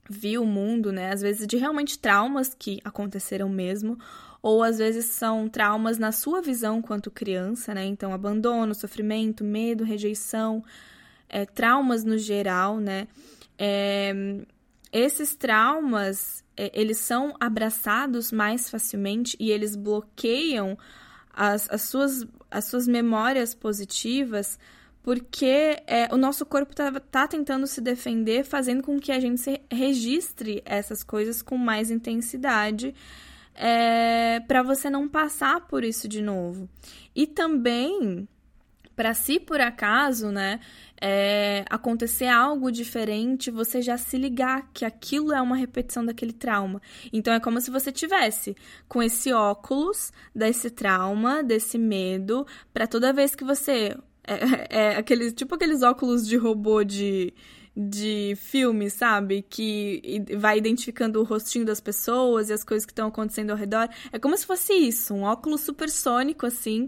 [0.09, 1.11] viu o mundo, né?
[1.11, 3.97] Às vezes de realmente traumas que aconteceram mesmo,
[4.41, 7.85] ou às vezes são traumas na sua visão quanto criança, né?
[7.85, 10.63] Então, abandono, sofrimento, medo, rejeição,
[11.27, 13.07] é, traumas no geral, né?
[13.57, 14.13] É,
[14.91, 20.77] esses traumas, é, eles são abraçados mais facilmente e eles bloqueiam
[21.33, 24.57] as, as, suas, as suas memórias positivas
[25.05, 29.61] porque é, o nosso corpo tá, tá tentando se defender, fazendo com que a gente
[29.71, 32.91] registre essas coisas com mais intensidade,
[33.53, 36.67] é, para você não passar por isso de novo.
[37.15, 38.27] E também,
[38.95, 40.59] para se por acaso, né,
[40.99, 46.81] é, acontecer algo diferente, você já se ligar que aquilo é uma repetição daquele trauma.
[47.13, 53.13] Então é como se você tivesse com esse óculos desse trauma, desse medo, para toda
[53.13, 53.95] vez que você
[54.27, 57.33] é, é aqueles, tipo aqueles óculos de robô de,
[57.75, 59.45] de filme, sabe?
[59.49, 63.89] Que vai identificando o rostinho das pessoas e as coisas que estão acontecendo ao redor.
[64.11, 66.87] É como se fosse isso, um óculos supersônico, assim,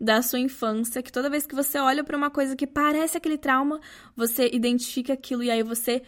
[0.00, 3.36] da sua infância, que toda vez que você olha para uma coisa que parece aquele
[3.36, 3.80] trauma,
[4.14, 6.02] você identifica aquilo e aí você.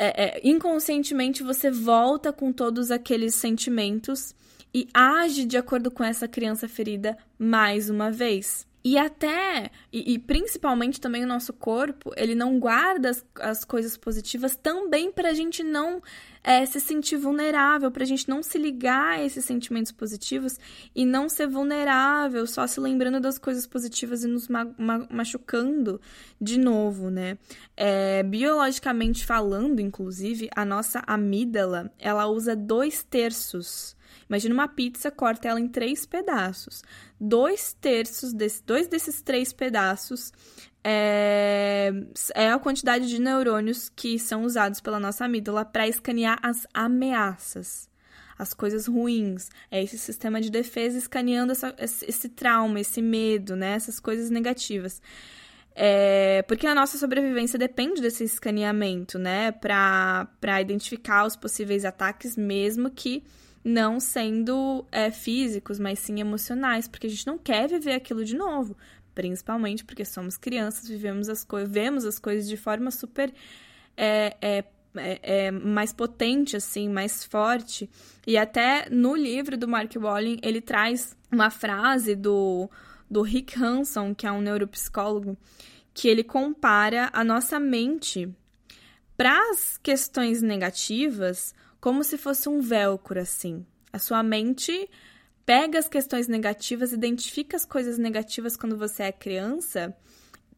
[0.00, 4.32] É, é, inconscientemente você volta com todos aqueles sentimentos
[4.72, 8.67] e age de acordo com essa criança ferida mais uma vez.
[8.84, 13.96] E até, e, e, principalmente também o nosso corpo, ele não guarda as, as coisas
[13.96, 16.00] positivas também para a gente não
[16.44, 20.58] é, se sentir vulnerável, para a gente não se ligar a esses sentimentos positivos
[20.94, 26.00] e não ser vulnerável, só se lembrando das coisas positivas e nos ma ma machucando
[26.40, 27.36] de novo, né?
[27.76, 33.97] É, biologicamente falando, inclusive, a nossa amígdala, ela usa dois terços
[34.28, 36.82] Imagina uma pizza, corta ela em três pedaços.
[37.20, 40.32] Dois terços, desse, dois desses três pedaços
[40.84, 41.90] é,
[42.34, 47.88] é a quantidade de neurônios que são usados pela nossa amígdala para escanear as ameaças
[48.38, 49.50] as coisas ruins.
[49.70, 53.72] É esse sistema de defesa escaneando essa, esse trauma, esse medo, né?
[53.72, 55.02] Essas coisas negativas.
[55.74, 59.50] É, porque a nossa sobrevivência depende desse escaneamento, né?
[59.50, 63.24] Para identificar os possíveis ataques, mesmo que
[63.68, 68.34] não sendo é, físicos, mas sim emocionais, porque a gente não quer viver aquilo de
[68.34, 68.76] novo,
[69.14, 73.32] principalmente porque somos crianças, vivemos as coisas, vemos as coisas de forma super
[73.96, 74.64] é, é,
[74.96, 77.90] é, é, mais potente, assim, mais forte.
[78.26, 82.70] E até no livro do Mark Walling, ele traz uma frase do,
[83.10, 85.36] do Rick Hanson, que é um neuropsicólogo,
[85.92, 88.32] que ele compara a nossa mente
[89.16, 93.66] para as questões negativas como se fosse um velcro assim.
[93.92, 94.88] A sua mente
[95.46, 99.96] pega as questões negativas, identifica as coisas negativas quando você é criança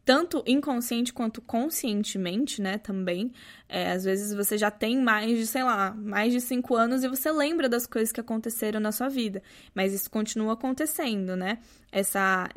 [0.05, 3.33] tanto inconsciente quanto conscientemente, né, também.
[3.69, 7.09] É, às vezes você já tem mais de, sei lá, mais de cinco anos e
[7.09, 9.43] você lembra das coisas que aconteceram na sua vida,
[9.75, 11.59] mas isso continua acontecendo, né?
[11.93, 12.49] Essa,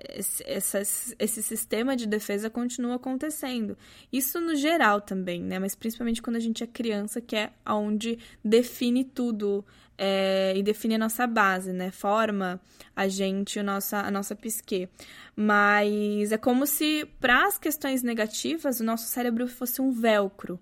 [0.46, 0.82] essa,
[1.20, 3.78] esse sistema de defesa continua acontecendo.
[4.12, 5.60] Isso no geral também, né?
[5.60, 9.64] Mas principalmente quando a gente é criança, que é onde define tudo
[9.98, 11.92] é, e define a nossa base, né?
[11.92, 12.60] Forma
[12.96, 14.90] a gente, a nossa, a nossa psique.
[15.36, 20.60] Mas é como se, para as questões negativas, o nosso cérebro fosse um velcro.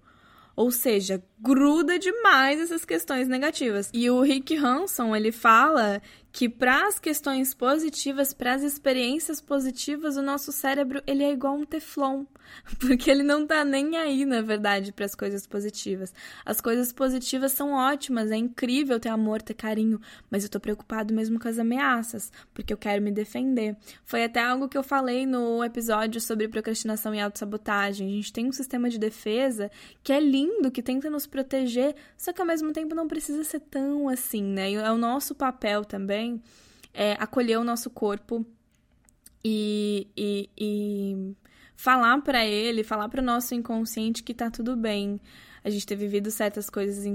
[0.56, 3.90] Ou seja, gruda demais essas questões negativas.
[3.94, 6.02] E o Rick Hanson, ele fala
[6.32, 11.56] que para as questões positivas, para as experiências positivas, o nosso cérebro ele é igual
[11.56, 12.24] um teflon,
[12.80, 16.14] porque ele não tá nem aí, na verdade, para as coisas positivas.
[16.46, 21.14] As coisas positivas são ótimas, é incrível ter amor, ter carinho, mas eu tô preocupado
[21.14, 23.76] mesmo com as ameaças, porque eu quero me defender.
[24.06, 28.08] Foi até algo que eu falei no episódio sobre procrastinação e autossabotagem.
[28.08, 29.70] A gente tem um sistema de defesa
[30.02, 33.60] que é lindo, que tenta nos proteger, só que ao mesmo tempo não precisa ser
[33.60, 34.72] tão assim, né?
[34.72, 36.21] É o nosso papel também
[36.94, 38.46] é acolher o nosso corpo
[39.44, 41.36] e, e, e
[41.76, 45.20] falar para ele, falar para o nosso inconsciente que tá tudo bem
[45.64, 47.06] a gente ter vivido certas coisas,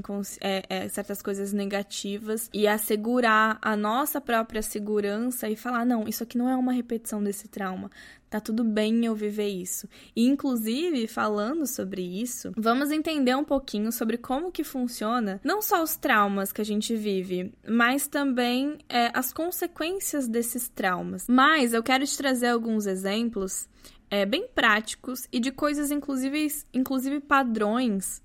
[0.41, 6.23] é, é, certas coisas negativas e assegurar a nossa própria segurança e falar: não, isso
[6.23, 7.91] aqui não é uma repetição desse trauma.
[8.37, 9.89] Tá tudo bem eu viver isso.
[10.15, 15.83] E, inclusive, falando sobre isso, vamos entender um pouquinho sobre como que funciona não só
[15.83, 21.25] os traumas que a gente vive, mas também é, as consequências desses traumas.
[21.27, 23.67] Mas eu quero te trazer alguns exemplos
[24.11, 28.21] é, bem práticos e de coisas, inclusive, inclusive padrões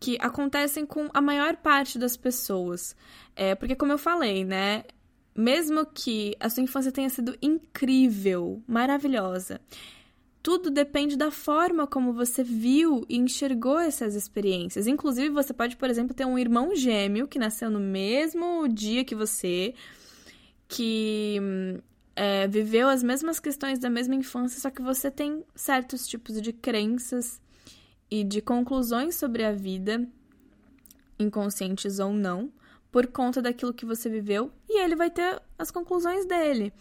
[0.00, 2.96] que acontecem com a maior parte das pessoas.
[3.36, 4.82] É, porque, como eu falei, né?
[5.34, 9.60] Mesmo que a sua infância tenha sido incrível, maravilhosa,
[10.42, 14.86] tudo depende da forma como você viu e enxergou essas experiências.
[14.86, 19.14] Inclusive, você pode, por exemplo, ter um irmão gêmeo que nasceu no mesmo dia que
[19.14, 19.72] você,
[20.66, 21.40] que
[22.16, 26.52] é, viveu as mesmas questões da mesma infância, só que você tem certos tipos de
[26.52, 27.40] crenças
[28.10, 30.06] e de conclusões sobre a vida,
[31.18, 32.52] inconscientes ou não,
[32.92, 36.72] por conta daquilo que você viveu, e ele vai ter as conclusões dele.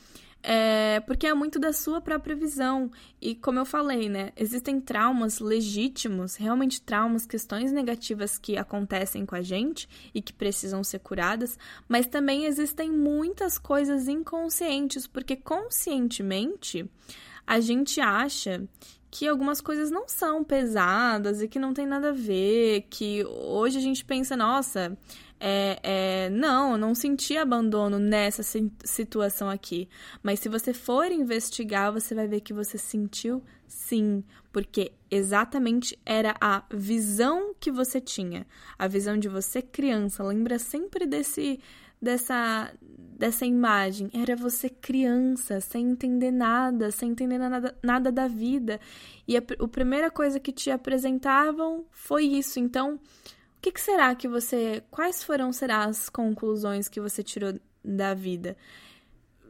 [0.43, 2.89] É, porque é muito da sua própria visão.
[3.21, 4.31] E como eu falei, né?
[4.35, 10.83] Existem traumas legítimos, realmente traumas, questões negativas que acontecem com a gente e que precisam
[10.83, 11.57] ser curadas,
[11.87, 16.89] mas também existem muitas coisas inconscientes, porque conscientemente
[17.45, 18.67] a gente acha
[19.11, 23.77] que algumas coisas não são pesadas e que não tem nada a ver, que hoje
[23.77, 24.97] a gente pensa, nossa,
[25.43, 28.43] é, é, não, eu não senti abandono nessa
[28.83, 29.89] situação aqui.
[30.21, 34.23] Mas se você for investigar, você vai ver que você sentiu sim,
[34.53, 38.45] porque exatamente era a visão que você tinha,
[38.77, 40.23] a visão de você criança.
[40.23, 41.59] Lembra sempre desse
[41.99, 44.09] dessa dessa imagem.
[44.13, 48.79] Era você criança, sem entender nada, sem entender nada, nada da vida.
[49.27, 52.59] E a, a primeira coisa que te apresentavam foi isso.
[52.59, 52.99] Então,
[53.61, 54.83] o que, que será que você.
[54.89, 57.53] Quais foram será as conclusões que você tirou
[57.85, 58.57] da vida?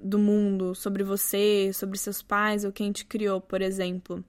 [0.04, 4.24] do mundo, sobre você, sobre seus pais ou quem te criou, por exemplo.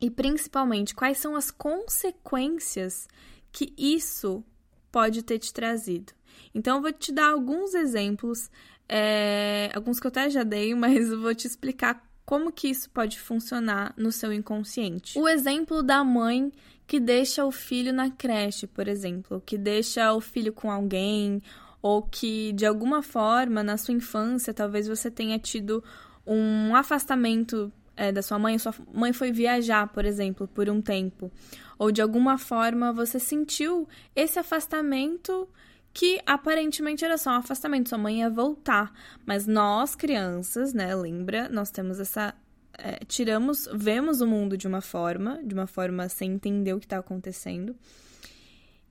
[0.00, 3.06] E principalmente, quais são as consequências
[3.52, 4.42] que isso
[4.90, 6.12] pode ter te trazido.
[6.54, 8.50] Então, eu vou te dar alguns exemplos,
[8.88, 12.90] é, alguns que eu até já dei, mas eu vou te explicar como que isso
[12.90, 15.18] pode funcionar no seu inconsciente.
[15.18, 16.50] O exemplo da mãe
[16.86, 21.42] que deixa o filho na creche, por exemplo, que deixa o filho com alguém,
[21.82, 25.82] ou que de alguma forma na sua infância talvez você tenha tido
[26.26, 31.30] um afastamento é, da sua mãe, sua mãe foi viajar, por exemplo, por um tempo,
[31.78, 35.48] ou de alguma forma você sentiu esse afastamento
[35.92, 38.92] que aparentemente era só um afastamento, sua mãe ia voltar,
[39.24, 42.34] mas nós crianças, né, lembra, nós temos essa
[42.78, 46.86] é, tiramos, vemos o mundo de uma forma, de uma forma sem entender o que
[46.86, 47.74] está acontecendo.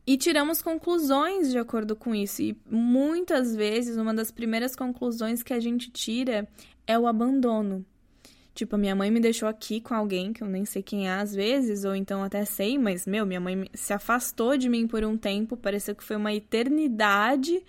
[0.08, 2.42] E tiramos conclusões de acordo com isso.
[2.42, 6.48] E muitas vezes, uma das primeiras conclusões que a gente tira
[6.86, 7.84] é o abandono.
[8.54, 11.12] Tipo, a minha mãe me deixou aqui com alguém que eu nem sei quem é
[11.12, 15.04] às vezes, ou então até sei, mas, meu, minha mãe se afastou de mim por
[15.04, 17.62] um tempo, pareceu que foi uma eternidade.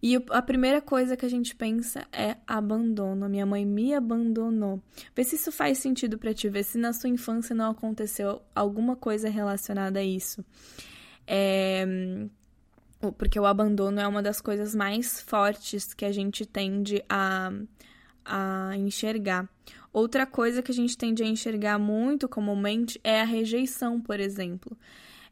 [0.00, 3.28] E a primeira coisa que a gente pensa é abandono.
[3.28, 4.80] Minha mãe me abandonou.
[5.14, 8.94] Vê se isso faz sentido para ti, vê se na sua infância não aconteceu alguma
[8.94, 10.44] coisa relacionada a isso.
[11.26, 11.84] É...
[13.16, 17.52] Porque o abandono é uma das coisas mais fortes que a gente tende a,
[18.24, 19.48] a enxergar.
[19.92, 24.76] Outra coisa que a gente tende a enxergar muito comumente é a rejeição, por exemplo.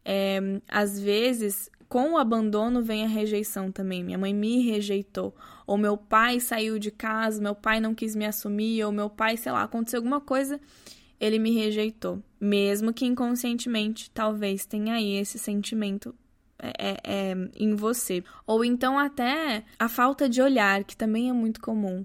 [0.04, 0.38] É,
[0.68, 4.02] às vezes, com o abandono vem a rejeição também.
[4.02, 5.34] Minha mãe me rejeitou.
[5.66, 9.36] Ou meu pai saiu de casa, meu pai não quis me assumir, ou meu pai,
[9.36, 10.60] sei lá, aconteceu alguma coisa
[11.20, 12.22] ele me rejeitou.
[12.40, 16.14] Mesmo que inconscientemente, talvez tenha aí esse sentimento
[16.58, 18.22] é, é, é, em você.
[18.46, 22.04] Ou então até a falta de olhar, que também é muito comum.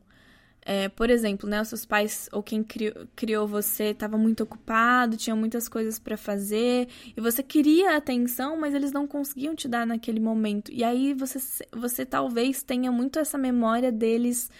[0.63, 5.17] É, por exemplo, né, os seus pais ou quem criou, criou você estava muito ocupado,
[5.17, 6.87] tinha muitas coisas para fazer
[7.17, 10.71] e você queria atenção, mas eles não conseguiam te dar naquele momento.
[10.71, 11.39] E aí você,
[11.71, 14.51] você talvez tenha muito essa memória deles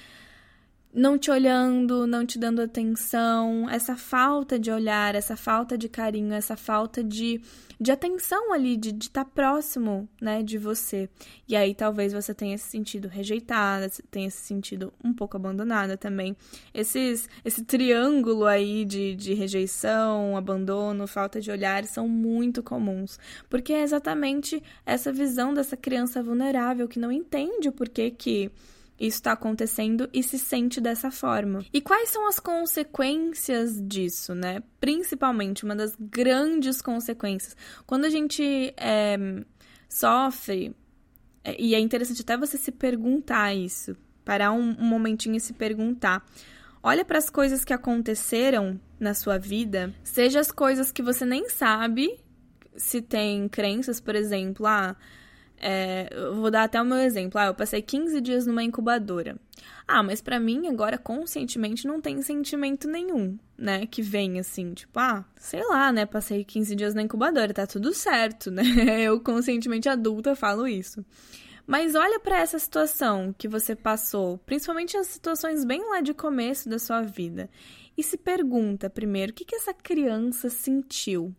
[0.94, 6.34] não te olhando, não te dando atenção, essa falta de olhar, essa falta de carinho,
[6.34, 7.42] essa falta de,
[7.80, 11.10] de atenção ali, de estar tá próximo, né, de você.
[11.48, 16.36] E aí talvez você tenha se sentido rejeitada, tenha se sentido um pouco abandonada também.
[16.74, 23.18] Esses, esse triângulo aí de, de rejeição, abandono, falta de olhar são muito comuns,
[23.50, 28.52] porque é exatamente essa visão dessa criança vulnerável que não entende o porquê que
[29.08, 31.66] isso está acontecendo e se sente dessa forma.
[31.74, 34.62] E quais são as consequências disso, né?
[34.80, 37.56] Principalmente, uma das grandes consequências.
[37.86, 39.18] Quando a gente é,
[39.90, 40.76] sofre,
[41.44, 45.54] é, e é interessante até você se perguntar isso, parar um, um momentinho e se
[45.54, 46.26] perguntar.
[46.84, 51.50] Olha para as coisas que aconteceram na sua vida, seja as coisas que você nem
[51.50, 52.20] sabe
[52.76, 54.96] se tem crenças, por exemplo, ah,
[55.62, 57.40] é, vou dar até o meu exemplo.
[57.40, 59.38] Ah, eu passei 15 dias numa incubadora.
[59.88, 63.86] Ah, mas para mim agora conscientemente não tem sentimento nenhum, né?
[63.86, 66.06] Que vem assim, tipo, ah, sei lá, né?
[66.08, 68.64] Passei 15 dias na incubadora, tá tudo certo, né?
[69.06, 71.06] Eu conscientemente adulta falo isso.
[71.68, 76.68] Mas olha para essa situação que você passou, principalmente as situações bem lá de começo
[76.68, 77.50] da sua vida,
[77.96, 81.36] e se pergunta primeiro o que, que essa criança sentiu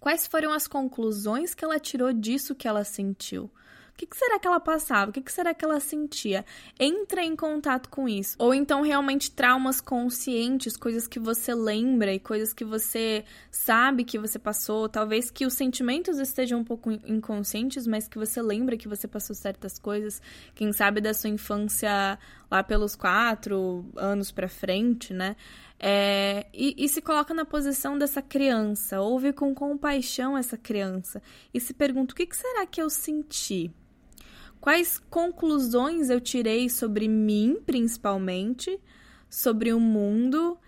[0.00, 3.50] Quais foram as conclusões que ela tirou disso que ela sentiu?
[3.92, 5.10] O que, será que ela passava?
[5.10, 6.42] O que, que será que ela sentia?
[6.78, 8.34] Entra em contato com isso.
[8.38, 14.18] Ou então, realmente, traumas conscientes, coisas que você lembra e coisas que você sabe que
[14.18, 14.88] você passou.
[14.88, 19.36] Talvez que os sentimentos estejam um pouco inconscientes, mas que você lembra que você passou
[19.36, 20.22] certas coisas.
[20.54, 22.18] Quem sabe da sua infância
[22.50, 25.36] lá pelos quatro anos pra frente, né?
[25.82, 31.22] É, e, e, se coloca na posição dessa criança, ouve com compaixão essa criança
[31.54, 33.74] e se pergunta: o que, que será que eu senti?
[34.60, 38.78] Quais conclusões eu tirei sobre mim, principalmente,
[39.30, 40.58] sobre o mundo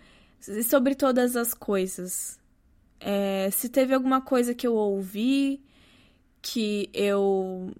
[0.48, 2.40] e sobre todas as coisas?
[2.98, 5.62] É, se teve alguma coisa que eu ouvi
[6.40, 7.70] que eu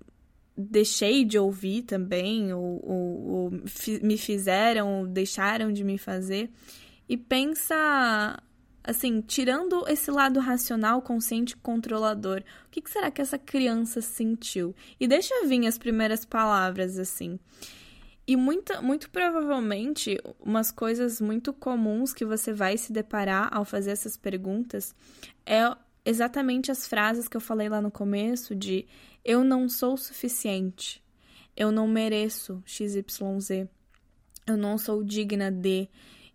[0.55, 3.51] deixei de ouvir também, ou, ou, ou
[4.03, 6.51] me fizeram, ou deixaram de me fazer
[7.13, 8.43] e pensa
[8.83, 14.75] assim, tirando esse lado racional, consciente, controlador, o que, será que essa criança sentiu?
[14.99, 17.39] E deixa vir as primeiras palavras assim.
[18.27, 23.91] E muito, muito provavelmente, umas coisas muito comuns que você vai se deparar ao fazer
[23.91, 24.95] essas perguntas
[25.45, 25.61] é
[26.07, 28.87] exatamente as frases que eu falei lá no começo de
[29.23, 31.05] eu não sou suficiente,
[31.55, 33.69] eu não mereço XYZ
[34.47, 35.89] eu não sou digna de,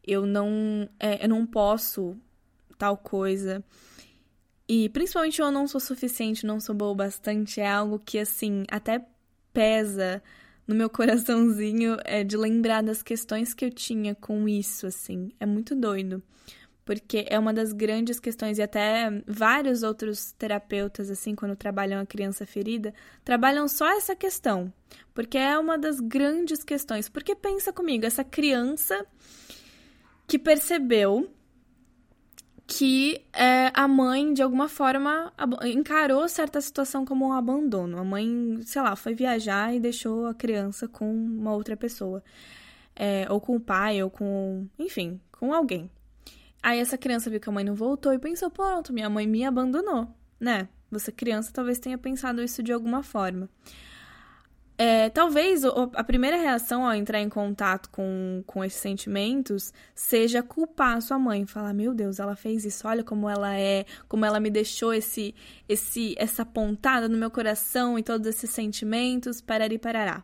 [0.07, 2.15] eu não, é, eu não posso
[2.77, 3.63] tal coisa.
[4.67, 8.65] E principalmente eu não sou suficiente, não sou boa o bastante, é algo que, assim,
[8.69, 9.05] até
[9.53, 10.21] pesa
[10.67, 15.31] no meu coraçãozinho é, de lembrar das questões que eu tinha com isso, assim.
[15.39, 16.21] É muito doido.
[16.83, 22.05] Porque é uma das grandes questões, e até vários outros terapeutas, assim, quando trabalham a
[22.05, 22.93] criança ferida,
[23.25, 24.71] trabalham só essa questão.
[25.13, 27.09] Porque é uma das grandes questões.
[27.09, 29.05] Porque pensa comigo, essa criança
[30.27, 31.29] que percebeu
[32.67, 35.31] que é, a mãe, de alguma forma,
[35.63, 37.97] encarou certa situação como um abandono.
[37.97, 42.21] A mãe, sei lá, foi viajar e deixou a criança com uma outra pessoa.
[42.93, 44.67] É, ou com o pai, ou com.
[44.77, 45.89] Enfim, com alguém.
[46.61, 49.45] Aí essa criança viu que a mãe não voltou e pensou: pronto, minha mãe me
[49.45, 50.07] abandonou,
[50.37, 50.67] né?
[50.91, 53.49] Você, criança, talvez tenha pensado isso de alguma forma.
[54.79, 60.97] É, talvez a primeira reação ao entrar em contato com, com esses sentimentos seja culpar
[60.97, 64.39] a sua mãe, falar: Meu Deus, ela fez isso, olha como ela é, como ela
[64.39, 65.33] me deixou esse,
[65.67, 70.23] esse, essa pontada no meu coração e todos esses sentimentos, parari parará.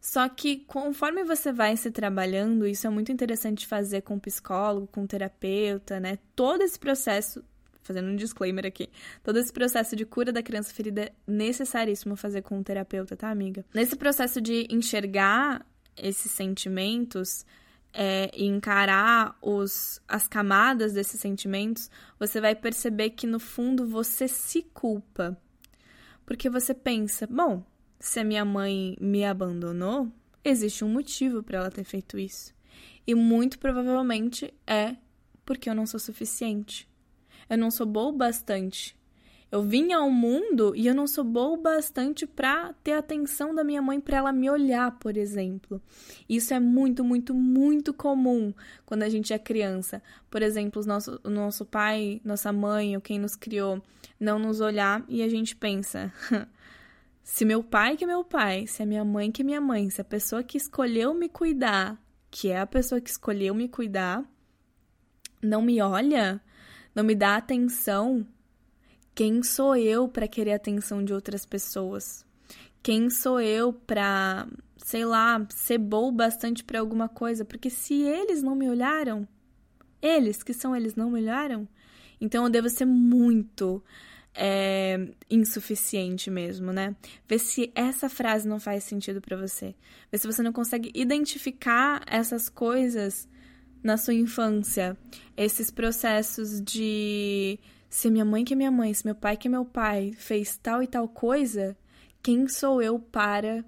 [0.00, 5.06] Só que conforme você vai se trabalhando, isso é muito interessante fazer com psicólogo, com
[5.06, 6.18] terapeuta, né?
[6.34, 7.44] Todo esse processo
[7.86, 8.88] fazendo um disclaimer aqui.
[9.22, 13.30] Todo esse processo de cura da criança ferida é necessaríssimo fazer com um terapeuta, tá,
[13.30, 13.64] amiga?
[13.72, 15.64] Nesse processo de enxergar
[15.96, 17.46] esses sentimentos
[17.92, 24.28] é, e encarar os, as camadas desses sentimentos, você vai perceber que no fundo você
[24.28, 25.36] se culpa.
[26.26, 27.64] Porque você pensa, bom,
[27.98, 30.12] se a minha mãe me abandonou,
[30.44, 32.54] existe um motivo para ela ter feito isso.
[33.06, 34.96] E muito provavelmente é
[35.44, 36.88] porque eu não sou suficiente
[37.48, 38.96] eu não sou boa o bastante.
[39.50, 43.54] Eu vim ao mundo e eu não sou boa o bastante para ter a atenção
[43.54, 45.80] da minha mãe para ela me olhar, por exemplo.
[46.28, 48.52] Isso é muito, muito, muito comum
[48.84, 50.02] quando a gente é criança.
[50.28, 53.80] Por exemplo, o nosso, o nosso pai, nossa mãe ou quem nos criou
[54.18, 56.12] não nos olhar e a gente pensa.
[57.22, 59.88] se meu pai que é meu pai, se a minha mãe que é minha mãe,
[59.90, 61.96] se a pessoa que escolheu me cuidar,
[62.30, 64.24] que é a pessoa que escolheu me cuidar,
[65.40, 66.40] não me olha,
[66.96, 68.26] não me dá atenção,
[69.14, 72.24] quem sou eu para querer a atenção de outras pessoas?
[72.82, 77.44] Quem sou eu para, sei lá, ser bom bastante para alguma coisa?
[77.44, 79.28] Porque se eles não me olharam,
[80.00, 81.68] eles, que são eles, não me olharam,
[82.18, 83.84] então eu devo ser muito
[84.34, 86.96] é, insuficiente mesmo, né?
[87.28, 89.74] Vê se essa frase não faz sentido para você.
[90.10, 93.28] Vê se você não consegue identificar essas coisas
[93.86, 94.96] na sua infância
[95.36, 97.58] esses processos de
[97.88, 100.58] se minha mãe que é minha mãe, se meu pai que é meu pai fez
[100.58, 101.76] tal e tal coisa,
[102.22, 103.64] quem sou eu para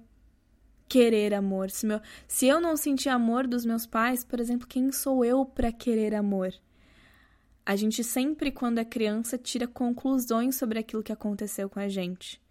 [0.87, 1.69] querer amor?
[1.69, 5.45] Se, meu, se eu não sentir amor dos meus pais, por exemplo, quem sou eu
[5.45, 6.53] para querer amor?
[7.65, 12.41] A gente sempre, quando é criança, tira conclusões sobre aquilo que aconteceu com a gente.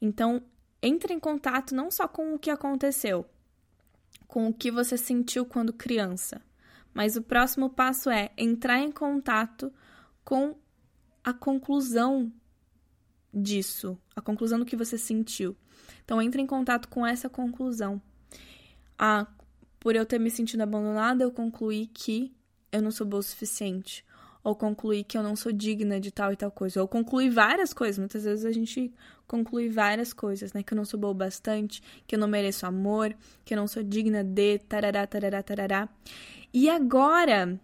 [0.00, 0.42] Então,
[0.82, 3.24] entre em contato não só com o que aconteceu,
[4.26, 6.40] com o que você sentiu quando criança.
[6.92, 9.72] Mas o próximo passo é entrar em contato
[10.24, 10.56] com
[11.24, 12.32] a conclusão
[13.32, 15.56] disso, a conclusão do que você sentiu.
[16.04, 18.00] Então, entre em contato com essa conclusão.
[18.98, 19.26] Ah,
[19.80, 22.34] por eu ter me sentido abandonada, eu concluí que
[22.70, 24.04] eu não sou boa o suficiente.
[24.44, 26.80] Ou concluí que eu não sou digna de tal e tal coisa.
[26.80, 27.98] Ou concluí várias coisas.
[27.98, 28.92] Muitas vezes a gente
[29.26, 30.62] conclui várias coisas, né?
[30.62, 33.14] Que eu não sou boa o bastante, que eu não mereço amor,
[33.44, 35.88] que eu não sou digna de tarará, tarará, tarará.
[36.52, 37.58] E agora,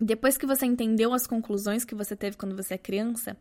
[0.00, 3.36] depois que você entendeu as conclusões que você teve quando você é criança,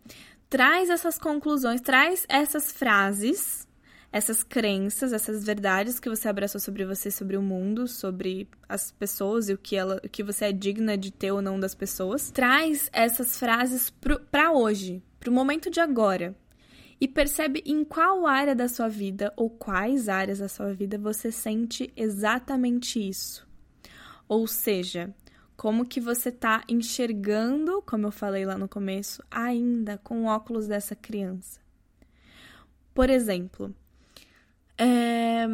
[0.50, 3.68] traz essas conclusões, traz essas frases,
[4.14, 9.50] essas crenças, essas verdades que você abraçou sobre você, sobre o mundo, sobre as pessoas
[9.50, 12.30] e o que ela, o que você é digna de ter ou não das pessoas.
[12.30, 13.92] Traz essas frases
[14.30, 16.36] para hoje, para o momento de agora.
[17.02, 21.32] E percebe em qual área da sua vida ou quais áreas da sua vida você
[21.32, 23.48] sente exatamente isso.
[24.30, 25.12] Ou seja,
[25.58, 30.96] como que você está enxergando, como eu falei lá no começo, ainda com óculos dessa
[30.96, 31.60] criança.
[32.94, 33.76] Por exemplo,
[34.84, 35.48] é,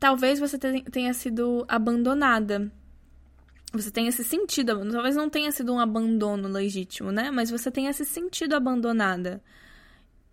[0.00, 2.72] talvez você tenha sido abandonada.
[3.72, 7.30] Você tenha se sentido, talvez não tenha sido um abandono legítimo, né?
[7.30, 9.42] Mas você tenha se sentido abandonada.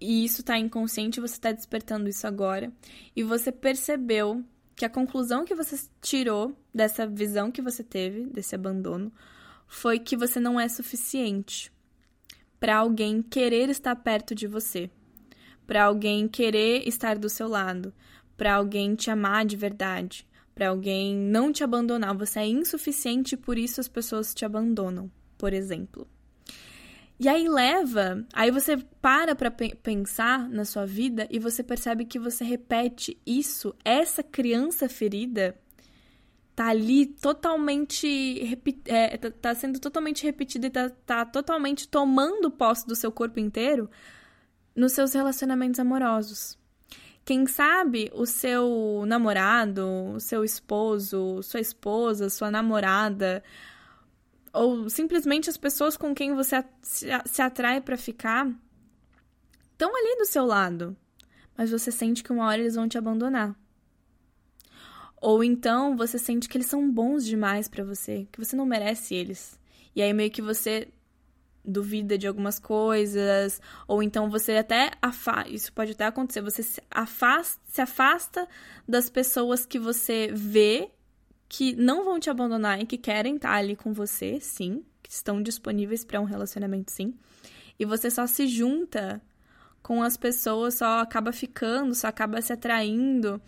[0.02, 2.72] E isso está inconsciente, você está despertando isso agora.
[3.16, 4.43] E você percebeu
[4.76, 9.12] que a conclusão que você tirou dessa visão que você teve, desse abandono,
[9.68, 11.72] foi que você não é suficiente
[12.60, 14.89] para alguém querer estar perto de você,
[15.68, 17.93] para alguém querer estar do seu lado,
[18.40, 20.26] para alguém te amar de verdade,
[20.56, 22.16] para alguém não te abandonar.
[22.16, 26.08] Você é insuficiente e por isso as pessoas te abandonam, por exemplo.
[27.20, 32.18] E aí leva, aí você para para pensar na sua vida e você percebe que
[32.18, 35.54] você repete isso, essa criança ferida
[36.56, 42.88] tá ali totalmente é, tá, tá sendo totalmente repetida e tá, tá totalmente tomando posse
[42.88, 43.90] do seu corpo inteiro
[44.74, 46.58] nos seus relacionamentos amorosos.
[47.30, 53.44] Quem sabe o seu namorado, o seu esposo, sua esposa, sua namorada,
[54.52, 58.52] ou simplesmente as pessoas com quem você se atrai para ficar
[59.72, 60.98] estão ali do seu lado,
[61.56, 63.56] mas você sente que uma hora eles vão te abandonar.
[65.22, 69.14] Ou então você sente que eles são bons demais para você, que você não merece
[69.14, 69.60] eles.
[69.96, 70.88] E aí meio que você
[71.70, 76.82] duvida de algumas coisas, ou então você até afasta, isso pode até acontecer, você se
[76.90, 78.48] afasta, se afasta
[78.88, 80.90] das pessoas que você vê
[81.48, 85.42] que não vão te abandonar e que querem estar ali com você, sim, que estão
[85.42, 87.14] disponíveis para um relacionamento, sim.
[87.80, 89.22] E você só se junta
[89.82, 93.42] com as pessoas, só acaba ficando, só acaba se atraindo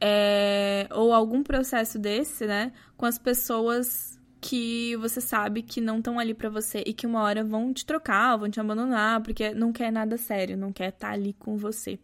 [0.00, 6.18] é, ou algum processo desse, né, com as pessoas que você sabe que não estão
[6.18, 9.72] ali para você e que uma hora vão te trocar, vão te abandonar, porque não
[9.72, 11.98] quer nada sério, não quer estar tá ali com você.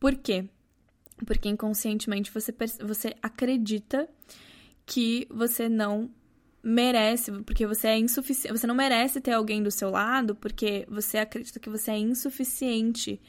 [0.00, 0.46] Por quê?
[1.26, 4.08] Porque inconscientemente você, você acredita
[4.86, 6.10] que você não
[6.62, 11.18] merece, porque você é insuficiente, você não merece ter alguém do seu lado, porque você
[11.18, 13.20] acredita que você é insuficiente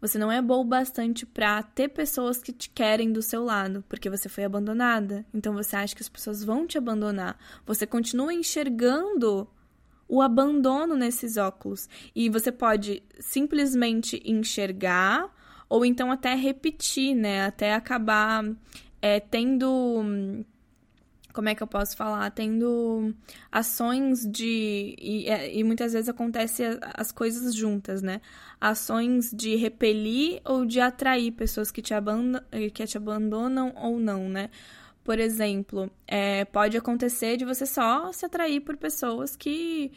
[0.00, 3.84] você não é bom o bastante para ter pessoas que te querem do seu lado,
[3.88, 5.24] porque você foi abandonada.
[5.32, 7.38] Então você acha que as pessoas vão te abandonar.
[7.64, 9.48] Você continua enxergando
[10.08, 11.88] o abandono nesses óculos.
[12.14, 15.34] E você pode simplesmente enxergar
[15.68, 17.46] ou então até repetir, né?
[17.46, 18.44] Até acabar
[19.00, 20.44] é, tendo
[21.36, 22.30] como é que eu posso falar?
[22.30, 23.14] Tendo
[23.52, 24.96] ações de.
[24.98, 26.62] E, é, e muitas vezes acontece
[26.94, 28.22] as coisas juntas, né?
[28.58, 34.30] Ações de repelir ou de atrair pessoas que te, abandonam, que te abandonam ou não,
[34.30, 34.48] né?
[35.04, 39.92] Por exemplo, é, pode acontecer de você só se atrair por pessoas que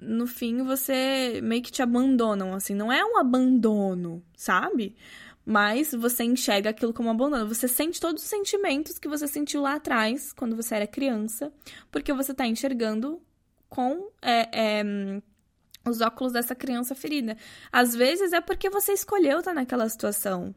[0.00, 4.96] no fim você meio que te abandonam, assim, não é um abandono, sabe?
[5.48, 7.48] Mas você enxerga aquilo como abandono.
[7.48, 11.50] Você sente todos os sentimentos que você sentiu lá atrás, quando você era criança,
[11.90, 13.18] porque você está enxergando
[13.66, 15.22] com é, é,
[15.88, 17.34] os óculos dessa criança ferida.
[17.72, 20.54] Às vezes é porque você escolheu estar tá naquela situação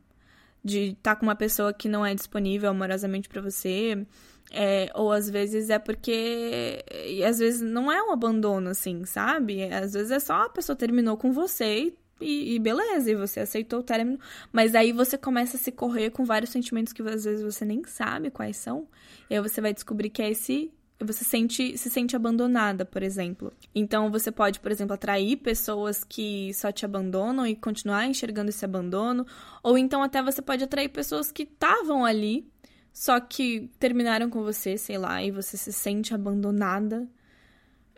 [0.61, 4.05] de estar tá com uma pessoa que não é disponível amorosamente para você.
[4.51, 6.83] É, ou às vezes é porque.
[7.07, 9.63] E às vezes não é um abandono, assim, sabe?
[9.71, 13.41] Às vezes é só a pessoa terminou com você e e, e, beleza, e você
[13.41, 14.19] aceitou o término,
[14.51, 17.84] mas aí você começa a se correr com vários sentimentos que às vezes você nem
[17.86, 18.88] sabe quais são,
[19.30, 20.72] e aí você vai descobrir que é esse
[21.03, 23.51] você sente, se sente abandonada, por exemplo.
[23.74, 28.63] Então você pode, por exemplo, atrair pessoas que só te abandonam e continuar enxergando esse
[28.63, 29.26] abandono,
[29.63, 32.47] ou então até você pode atrair pessoas que estavam ali,
[32.93, 37.07] só que terminaram com você, sei lá, e você se sente abandonada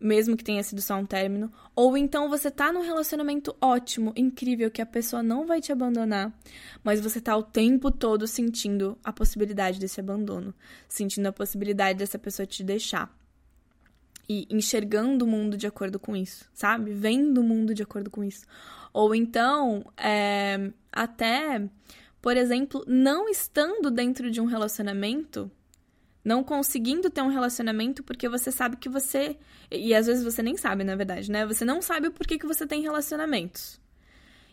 [0.03, 4.69] mesmo que tenha sido só um término, ou então você tá num relacionamento ótimo, incrível,
[4.69, 6.37] que a pessoa não vai te abandonar,
[6.83, 10.53] mas você tá o tempo todo sentindo a possibilidade desse abandono,
[10.89, 13.15] sentindo a possibilidade dessa pessoa te deixar.
[14.27, 16.93] E enxergando o mundo de acordo com isso, sabe?
[16.93, 18.45] Vendo o mundo de acordo com isso.
[18.93, 21.61] Ou então, é, até,
[22.21, 25.51] por exemplo, não estando dentro de um relacionamento
[26.23, 29.37] não conseguindo ter um relacionamento porque você sabe que você.
[29.69, 31.45] E às vezes você nem sabe, na verdade, né?
[31.45, 33.81] Você não sabe o porquê que você tem relacionamentos.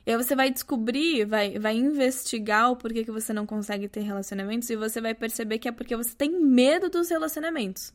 [0.07, 4.01] E aí você vai descobrir, vai, vai investigar o porquê que você não consegue ter
[4.01, 7.93] relacionamentos e você vai perceber que é porque você tem medo dos relacionamentos.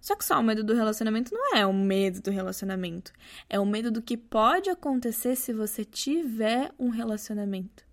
[0.00, 3.12] Só que só o medo do relacionamento não é o medo do relacionamento.
[3.48, 7.84] É o medo do que pode acontecer se você tiver um relacionamento.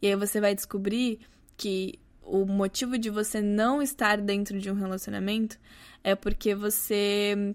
[0.00, 1.18] E aí você vai descobrir
[1.56, 1.98] que
[2.30, 5.58] o motivo de você não estar dentro de um relacionamento
[6.04, 7.54] é porque você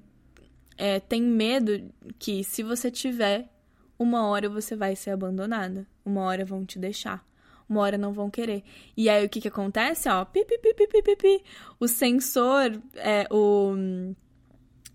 [0.77, 3.49] é, tem medo que se você tiver,
[3.97, 7.25] uma hora você vai ser abandonada, uma hora vão te deixar,
[7.69, 8.63] uma hora não vão querer.
[8.97, 10.09] E aí o que que acontece?
[10.09, 11.43] Ó, pi, pi, pi, pi, pi, pi,
[11.79, 13.75] o sensor, é, o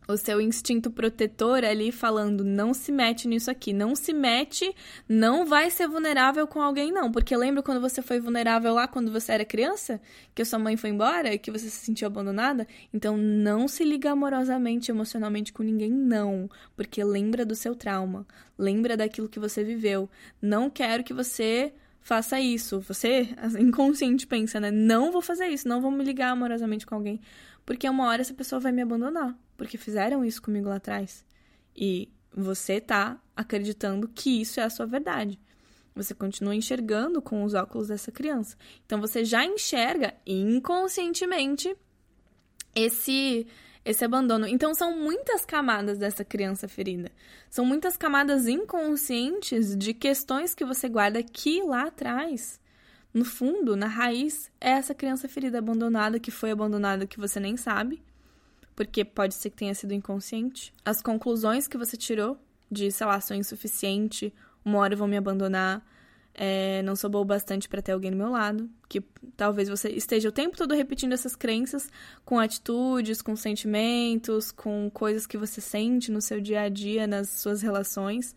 [0.08, 4.74] o seu instinto protetor ali falando: não se mete nisso aqui, não se mete,
[5.06, 7.12] não vai ser vulnerável com alguém, não.
[7.12, 10.00] Porque lembra quando você foi vulnerável lá quando você era criança?
[10.34, 12.66] Que a sua mãe foi embora e que você se sentiu abandonada?
[12.92, 16.48] Então não se liga amorosamente, emocionalmente com ninguém, não.
[16.74, 20.08] Porque lembra do seu trauma, lembra daquilo que você viveu.
[20.40, 22.80] Não quero que você faça isso.
[22.80, 23.28] Você,
[23.60, 24.70] inconsciente, pensa, né?
[24.70, 27.20] Não vou fazer isso, não vou me ligar amorosamente com alguém,
[27.68, 31.22] porque uma hora essa pessoa vai me abandonar, porque fizeram isso comigo lá atrás.
[31.76, 35.38] E você tá acreditando que isso é a sua verdade.
[35.94, 38.56] Você continua enxergando com os óculos dessa criança.
[38.86, 41.76] Então você já enxerga inconscientemente
[42.74, 43.46] esse
[43.84, 44.46] esse abandono.
[44.46, 47.12] Então são muitas camadas dessa criança ferida.
[47.50, 52.58] São muitas camadas inconscientes de questões que você guarda aqui lá atrás.
[53.12, 57.56] No fundo, na raiz, é essa criança ferida abandonada que foi abandonada que você nem
[57.56, 58.02] sabe,
[58.76, 60.72] porque pode ser que tenha sido inconsciente.
[60.84, 62.38] As conclusões que você tirou
[62.70, 64.32] de, sei lá, sou insuficiente,
[64.64, 65.84] uma hora vão me abandonar,
[66.34, 69.00] é, não sou boa bastante para ter alguém do meu lado, que
[69.36, 71.90] talvez você esteja o tempo todo repetindo essas crenças
[72.24, 77.28] com atitudes, com sentimentos, com coisas que você sente no seu dia a dia, nas
[77.30, 78.36] suas relações,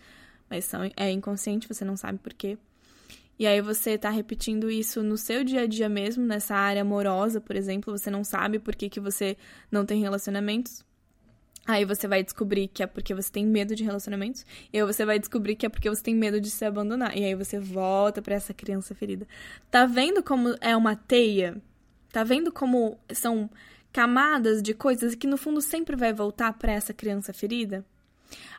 [0.49, 2.57] mas são, é inconsciente, você não sabe por quê.
[3.39, 7.41] E aí você tá repetindo isso no seu dia a dia mesmo, nessa área amorosa,
[7.41, 9.35] por exemplo, você não sabe por que, que você
[9.71, 10.85] não tem relacionamentos,
[11.65, 14.45] Aí você vai descobrir que é porque você tem medo de relacionamentos.
[14.73, 17.15] E aí você vai descobrir que é porque você tem medo de se abandonar.
[17.15, 19.27] E aí você volta para essa criança ferida.
[19.69, 21.61] Tá vendo como é uma teia?
[22.11, 23.49] Tá vendo como são
[23.93, 27.85] camadas de coisas que no fundo sempre vai voltar para essa criança ferida?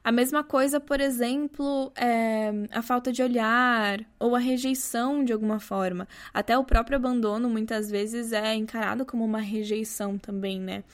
[0.05, 5.61] A mesma coisa, por exemplo, é a falta de olhar ou a rejeição de alguma
[5.61, 6.09] forma.
[6.35, 10.85] Até o próprio abandono muitas vezes é encarado como uma rejeição também, né?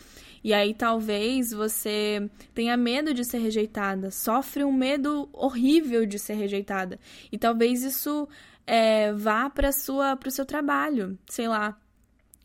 [0.43, 6.35] E aí talvez você tenha medo de ser rejeitada, sofre um medo horrível de ser
[6.35, 6.99] rejeitada.
[7.33, 8.29] E talvez isso
[8.66, 11.79] é, vá para sua para o seu trabalho, sei lá.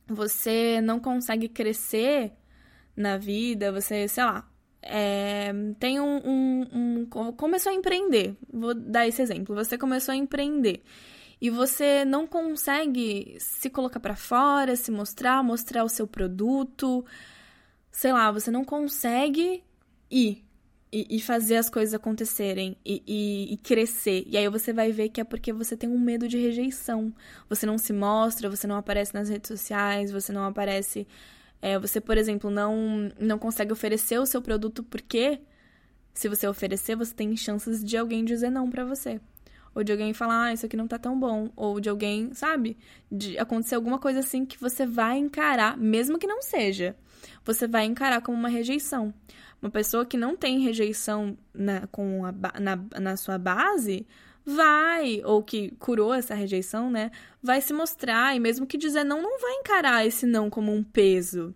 [0.08, 2.34] Você não consegue crescer
[2.96, 4.48] na vida, você, sei lá,
[4.84, 8.36] é, tem um, um, um, Começou a empreender.
[8.52, 9.56] Vou dar esse exemplo.
[9.56, 10.84] Você começou a empreender.
[11.42, 17.04] E você não consegue se colocar para fora, se mostrar, mostrar o seu produto,
[17.92, 19.62] sei lá, você não consegue
[20.10, 20.44] ir
[20.94, 24.24] e, e fazer as coisas acontecerem e, e, e, crescer.
[24.28, 27.12] E aí você vai ver que é porque você tem um medo de rejeição.
[27.50, 31.08] Você não se mostra, você não aparece nas redes sociais, você não aparece.
[31.64, 35.40] É, você, por exemplo, não, não consegue oferecer o seu produto porque
[36.14, 39.22] se você oferecer, você tem chances de alguém dizer não para você.
[39.74, 41.50] Ou de alguém falar, ah, isso aqui não tá tão bom.
[41.56, 42.78] Ou de alguém, sabe?
[43.10, 46.98] De acontecer alguma coisa assim que você vai encarar, mesmo que não seja
[47.46, 49.14] você vai encarar como uma rejeição.
[49.62, 54.06] Uma pessoa que não tem rejeição na, com a, na, na sua base
[54.46, 57.12] vai, ou que curou essa rejeição, né?
[57.42, 60.84] Vai se mostrar, e mesmo que dizer não, não vai encarar esse não como um
[60.84, 61.54] peso.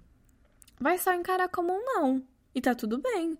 [0.79, 2.23] Vai só encarar como um não.
[2.53, 3.37] E tá tudo bem,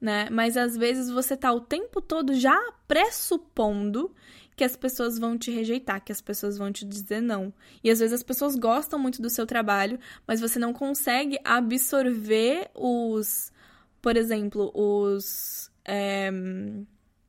[0.00, 0.28] né?
[0.30, 4.14] Mas às vezes você tá o tempo todo já pressupondo
[4.58, 7.54] que as pessoas vão te rejeitar, que as pessoas vão te dizer não.
[7.82, 12.68] E às vezes as pessoas gostam muito do seu trabalho, mas você não consegue absorver
[12.74, 13.52] os,
[14.02, 15.70] por exemplo, os.
[15.84, 16.30] É,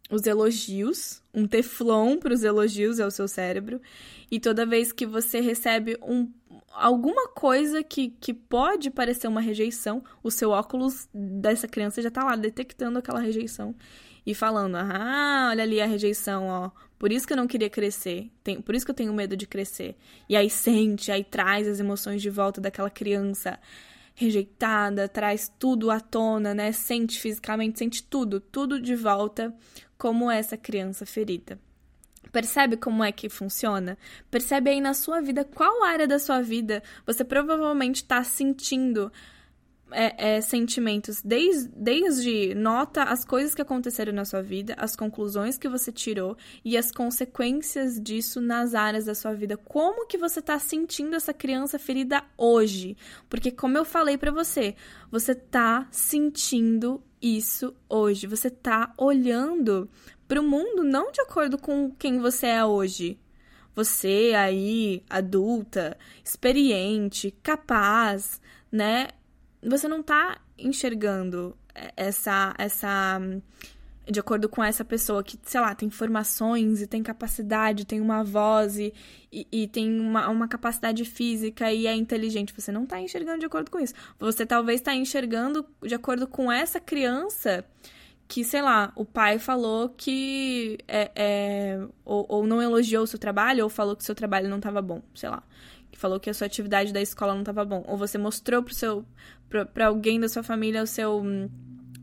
[0.10, 3.82] os elogios, um teflon para os elogios é o seu cérebro,
[4.32, 6.28] e toda vez que você recebe um,
[6.72, 12.24] alguma coisa que, que pode parecer uma rejeição, o seu óculos dessa criança já está
[12.24, 13.76] lá detectando aquela rejeição
[14.26, 16.72] e falando: ah, olha ali a rejeição, ó.
[16.98, 18.30] Por isso que eu não queria crescer.
[18.44, 19.96] Tem, por isso que eu tenho medo de crescer.
[20.28, 23.58] E aí sente, aí traz as emoções de volta daquela criança
[24.14, 26.74] rejeitada, traz tudo à tona, né?
[26.74, 29.56] Sente fisicamente, sente tudo, tudo de volta,
[30.00, 31.60] como essa criança ferida.
[32.32, 33.98] Percebe como é que funciona?
[34.32, 39.12] Percebe aí na sua vida qual área da sua vida você provavelmente está sentindo
[39.92, 45.58] é, é, sentimentos, desde, desde nota as coisas que aconteceram na sua vida, as conclusões
[45.58, 49.58] que você tirou e as consequências disso nas áreas da sua vida.
[49.58, 52.96] Como que você está sentindo essa criança ferida hoje?
[53.28, 54.76] Porque como eu falei para você,
[55.12, 58.28] você está sentindo isso hoje.
[58.28, 59.90] Você está olhando
[60.28, 63.20] para o mundo não de acordo com quem você é hoje.
[63.76, 68.42] Você aí, adulta, experiente, capaz,
[68.72, 69.08] né?
[69.62, 71.56] você não tá enxergando
[71.96, 73.20] essa essa
[74.10, 78.24] de acordo com essa pessoa que, sei lá, tem formações e tem capacidade, tem uma
[78.24, 78.94] voz e,
[79.32, 82.54] e, e, tem uma, uma capacidade física e é inteligente.
[82.56, 83.94] Você não tá enxergando de acordo com isso.
[84.20, 87.64] Você talvez tá enxergando de acordo com essa criança
[88.28, 93.20] que, sei lá, o pai falou que é, é ou, ou não elogiou o seu
[93.20, 95.44] trabalho ou falou que o seu trabalho não estava bom, sei lá
[95.92, 98.64] que falou que a sua atividade da escola não estava bom, ou você mostrou
[99.74, 101.24] para alguém da sua família o seu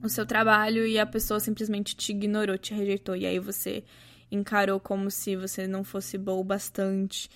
[0.07, 3.85] o seu trabalho e a pessoa simplesmente te ignorou, te rejeitou e aí você
[4.31, 7.31] encarou como se você não fosse boa o bastante,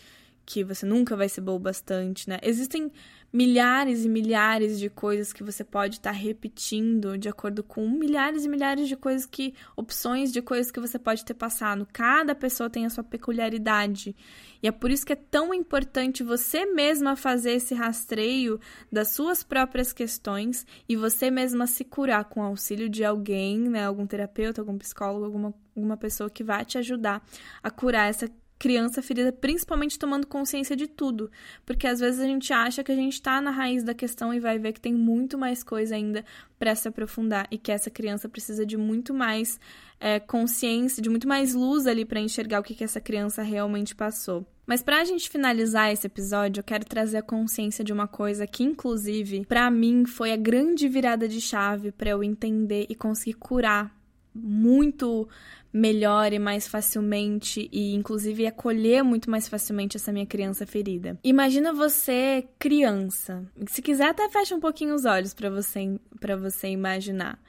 [0.45, 2.39] que você nunca vai ser boa o bastante, né?
[2.43, 2.91] Existem
[3.33, 8.45] milhares e milhares de coisas que você pode estar tá repetindo de acordo com milhares
[8.45, 11.87] e milhares de coisas que opções de coisas que você pode ter passado.
[11.93, 14.17] Cada pessoa tem a sua peculiaridade.
[14.63, 19.43] E é por isso que é tão importante você mesma fazer esse rastreio das suas
[19.43, 24.77] próprias questões e você mesma se curar com auxílio de alguém, né, algum terapeuta, algum
[24.77, 27.25] psicólogo, alguma, alguma pessoa que vai te ajudar
[27.63, 28.31] a curar essa
[28.61, 31.31] criança ferida, principalmente tomando consciência de tudo.
[31.65, 34.39] Porque às vezes a gente acha que a gente está na raiz da questão e
[34.39, 36.23] vai ver que tem muito mais coisa ainda
[36.59, 39.59] para se aprofundar e que essa criança precisa de muito mais
[39.99, 43.95] é, consciência, de muito mais luz ali para enxergar o que, que essa criança realmente
[43.95, 44.47] passou.
[44.67, 48.47] Mas para a gente finalizar esse episódio, eu quero trazer a consciência de uma coisa
[48.47, 53.35] que, inclusive, para mim foi a grande virada de chave para eu entender e conseguir
[53.35, 53.99] curar
[54.35, 55.29] muito
[55.73, 61.19] melhor e mais facilmente e inclusive acolher muito mais facilmente essa minha criança ferida.
[61.23, 63.45] Imagina você criança.
[63.69, 67.41] Se quiser até fecha um pouquinho os olhos para você para você imaginar.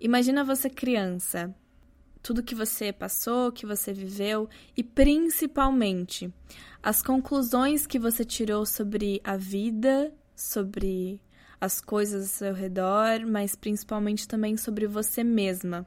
[0.00, 1.54] Imagina você criança.
[2.22, 6.32] Tudo que você passou, que você viveu e principalmente
[6.82, 11.20] as conclusões que você tirou sobre a vida, sobre
[11.60, 15.86] as coisas ao seu redor, mas principalmente também sobre você mesma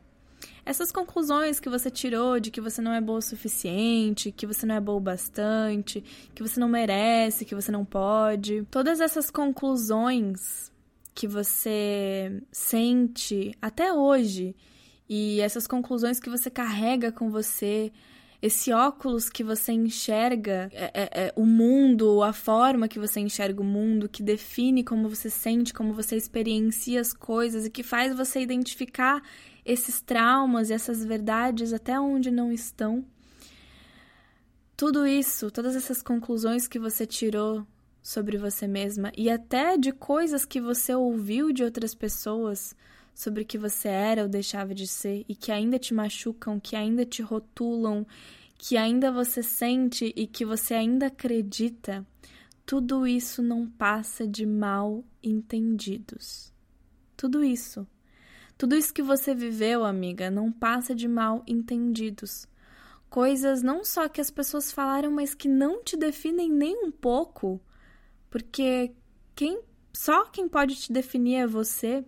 [0.66, 4.66] essas conclusões que você tirou de que você não é boa o suficiente, que você
[4.66, 6.04] não é boa o bastante,
[6.36, 10.72] que você não merece, que você não pode, todas essas conclusões
[11.16, 14.56] que você sente até hoje
[15.10, 17.92] e essas conclusões que você carrega com você,
[18.42, 23.62] esse óculos que você enxerga é, é, é, o mundo, a forma que você enxerga
[23.62, 28.16] o mundo, que define como você sente, como você experiencia as coisas e que faz
[28.16, 29.24] você identificar
[29.68, 33.06] esses traumas e essas verdades até onde não estão.
[34.78, 37.68] Tudo isso, todas essas conclusões que você tirou
[38.02, 42.74] sobre você mesma e até de coisas que você ouviu de outras pessoas
[43.14, 46.76] sobre o que você era ou deixava de ser e que ainda te machucam, que
[46.76, 48.08] ainda te rotulam,
[48.58, 52.06] que ainda você sente e que você ainda acredita,
[52.66, 56.54] tudo isso não passa de mal entendidos.
[57.18, 57.86] Tudo isso
[58.58, 62.48] tudo isso que você viveu, amiga, não passa de mal entendidos.
[63.10, 67.62] Coisas não só que as pessoas falaram, mas que não te definem nem um pouco,
[68.30, 68.92] porque
[69.36, 69.62] quem
[69.94, 72.04] só quem pode te definir é você,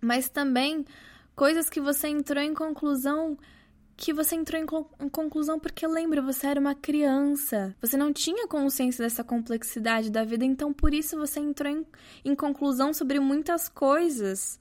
[0.00, 0.84] mas também
[1.36, 3.38] coisas que você entrou em conclusão
[3.96, 4.64] que você entrou em,
[5.04, 7.76] em, conclusão porque lembra, você era uma criança.
[7.82, 11.86] Você não tinha consciência dessa complexidade da vida, então por isso você entrou em,
[12.24, 14.58] em conclusão sobre muitas coisas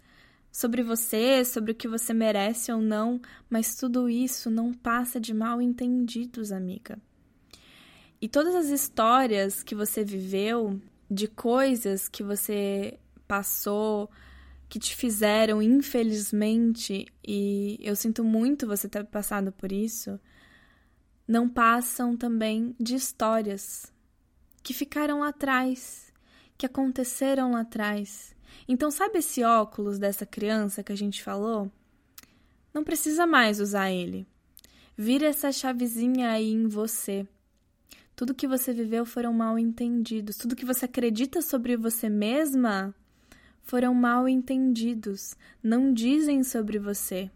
[0.60, 5.34] sobre você, sobre o que você merece ou não, mas tudo isso não passa de
[5.34, 7.00] mal entendidos, amiga.
[8.20, 10.78] E todas as histórias que você viveu,
[11.10, 14.12] de coisas que você passou,
[14.68, 20.20] que te fizeram, infelizmente, e eu sinto muito você ter passado por isso,
[21.26, 23.94] não passam também de histórias
[24.62, 26.12] que ficaram lá atrás,
[26.58, 28.38] que aconteceram lá atrás
[28.72, 31.72] então, sabe esse óculos dessa criança que a gente falou?
[32.72, 34.28] Não precisa mais usar ele.
[34.96, 37.28] Vira essa chavezinha aí em você.
[38.16, 40.38] Tudo que você viveu foram mal entendidos.
[40.38, 42.94] Tudo que você acredita sobre você mesma
[43.64, 45.34] foram mal entendidos.
[45.64, 47.32] Não dizem sobre você.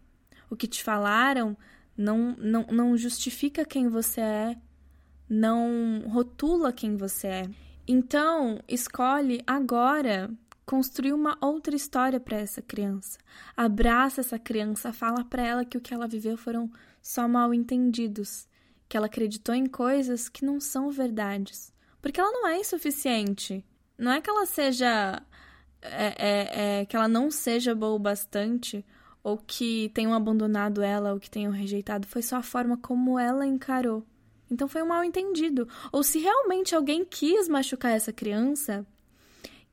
[0.51, 1.57] O que te falaram
[1.97, 4.57] não, não, não justifica quem você é,
[5.27, 7.49] não rotula quem você é.
[7.87, 10.29] Então, escolhe agora
[10.65, 13.17] construir uma outra história para essa criança.
[13.55, 18.47] Abraça essa criança, fala para ela que o que ela viveu foram só mal entendidos,
[18.87, 23.65] que ela acreditou em coisas que não são verdades, porque ela não é insuficiente.
[23.97, 25.21] Não é que ela seja
[25.81, 28.85] é, é, é, que ela não seja boa o bastante
[29.21, 33.45] ou que tenham abandonado ela ou que tenham rejeitado, foi só a forma como ela
[33.45, 34.05] encarou.
[34.51, 35.67] Então foi um mal entendido.
[35.91, 38.85] Ou se realmente alguém quis machucar essa criança,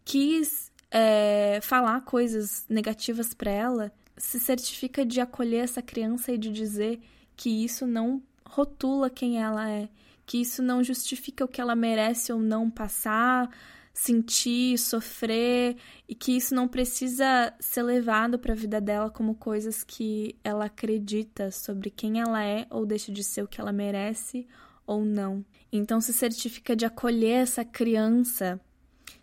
[0.04, 6.50] quis é, falar coisas negativas para ela, se certifica de acolher essa criança e de
[6.50, 7.00] dizer
[7.36, 9.88] que isso não rotula quem ela é,
[10.26, 13.48] que isso não justifica o que ela merece ou não passar,
[13.92, 15.76] sentir, sofrer
[16.08, 20.66] e que isso não precisa ser levado para a vida dela como coisas que ela
[20.66, 24.46] acredita sobre quem ela é ou deixa de ser o que ela merece
[24.86, 25.44] ou não.
[25.72, 28.60] Então se certifica de acolher essa criança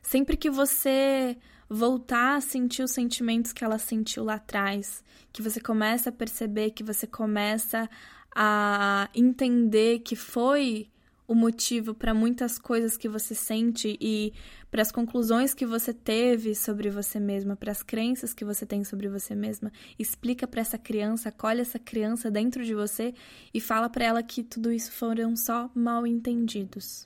[0.02, 1.38] sempre que você
[1.70, 6.72] voltar a sentir os sentimentos que ela sentiu lá atrás, que você começa a perceber,
[6.72, 7.90] que você começa
[8.36, 10.90] a entender que foi
[11.28, 14.34] o motivo para muitas coisas que você sente e
[14.72, 18.84] para as conclusões que você teve sobre você mesma, para as crenças que você tem
[18.86, 19.72] sobre você mesma.
[20.00, 23.14] Explica para essa criança, acolhe essa criança dentro de você
[23.54, 27.06] e fala para ela que tudo isso foram só mal entendidos.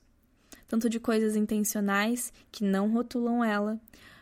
[0.67, 3.81] Tanto de coisas intencionais que não rotulam ela,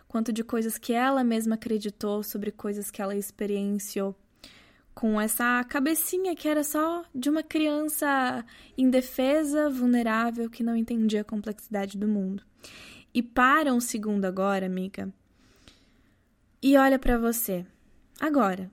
[0.10, 4.14] quanto de coisas que ela mesma acreditou sobre coisas que ela experienciou
[5.00, 8.46] com essa cabecinha que era só de uma criança
[8.78, 12.44] indefesa, vulnerável, que não entendia a complexidade do mundo.
[13.14, 15.14] E para um segundo agora, amiga,
[16.62, 17.66] e olha para você.
[18.20, 18.70] Agora.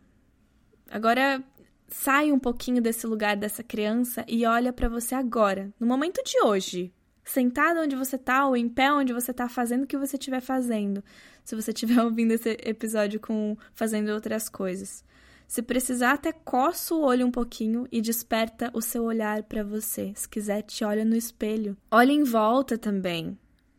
[0.91, 1.45] Agora
[1.87, 6.41] sai um pouquinho desse lugar dessa criança e olha para você agora, no momento de
[6.43, 6.93] hoje.
[7.27, 10.41] Sentado onde você tá ou em pé onde você tá fazendo o que você estiver
[10.41, 11.03] fazendo.
[11.45, 15.05] Se você estiver ouvindo esse episódio com fazendo outras coisas.
[15.47, 20.13] Se precisar, até coça o olho um pouquinho e desperta o seu olhar para você.
[20.15, 21.77] Se quiser, te olha no espelho.
[21.91, 23.37] Olha em volta também.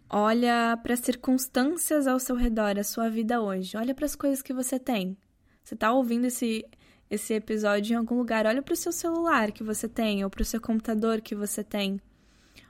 [0.09, 3.77] Olha para as circunstâncias ao seu redor, a sua vida hoje.
[3.77, 5.17] Olha para as coisas que você tem.
[5.63, 6.65] Você está ouvindo esse
[7.09, 10.41] esse episódio em algum lugar, olha para o seu celular que você tem ou para
[10.41, 12.01] o seu computador que você tem.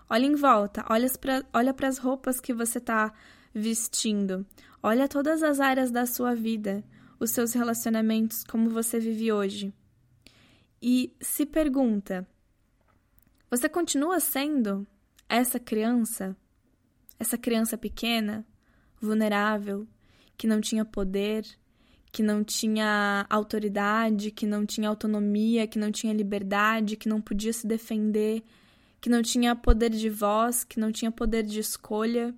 [0.10, 0.86] Olha em volta,
[1.54, 3.14] olha para as roupas que você está
[3.54, 4.46] vestindo.
[4.82, 6.84] Olha todas as áreas da sua vida
[7.20, 9.74] os seus relacionamentos como você vive hoje.
[10.82, 12.28] E se pergunta:
[13.50, 14.86] você continua sendo
[15.28, 16.36] essa criança?
[17.20, 18.46] Essa criança pequena,
[19.02, 19.88] vulnerável,
[20.38, 21.48] que não tinha poder,
[22.12, 27.52] que não tinha autoridade, que não tinha autonomia, que não tinha liberdade, que não podia
[27.52, 28.44] se defender,
[29.00, 32.34] que não tinha poder de voz, que não tinha poder de escolha?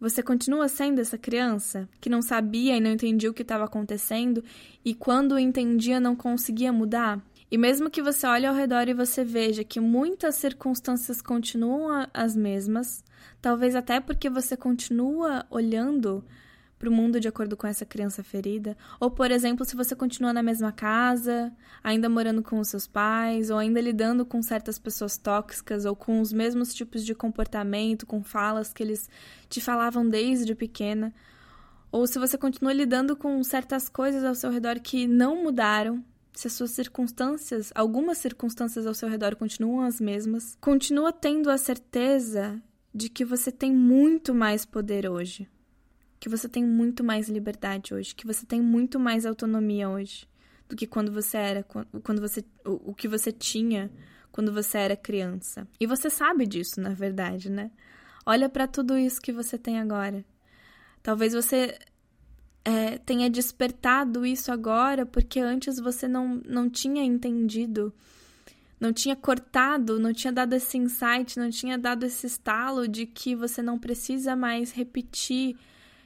[0.00, 4.42] Você continua sendo essa criança que não sabia e não entendia o que estava acontecendo
[4.84, 7.22] e quando entendia não conseguia mudar?
[7.48, 12.34] E mesmo que você olhe ao redor e você veja que muitas circunstâncias continuam as
[12.34, 13.04] mesmas,
[13.40, 16.24] talvez até porque você continua olhando
[16.82, 18.76] para o mundo de acordo com essa criança ferida?
[18.98, 23.50] Ou, por exemplo, se você continua na mesma casa, ainda morando com os seus pais,
[23.50, 28.20] ou ainda lidando com certas pessoas tóxicas, ou com os mesmos tipos de comportamento, com
[28.24, 29.08] falas que eles
[29.48, 31.14] te falavam desde pequena.
[31.92, 36.48] Ou se você continua lidando com certas coisas ao seu redor que não mudaram, se
[36.48, 42.60] as suas circunstâncias, algumas circunstâncias ao seu redor continuam as mesmas, continua tendo a certeza
[42.92, 45.48] de que você tem muito mais poder hoje
[46.22, 50.24] que você tem muito mais liberdade hoje, que você tem muito mais autonomia hoje
[50.68, 53.90] do que quando você era, quando você o, o que você tinha
[54.30, 55.66] quando você era criança.
[55.80, 57.72] E você sabe disso, na verdade, né?
[58.24, 60.24] Olha para tudo isso que você tem agora.
[61.02, 61.76] Talvez você
[62.64, 67.92] é, tenha despertado isso agora porque antes você não, não tinha entendido,
[68.78, 73.34] não tinha cortado, não tinha dado esse insight, não tinha dado esse estalo de que
[73.34, 75.58] você não precisa mais repetir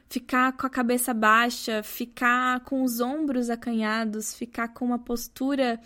[0.09, 5.81] ficar com a cabeça baixa, ficar com os ombros acanhados, ficar com uma postura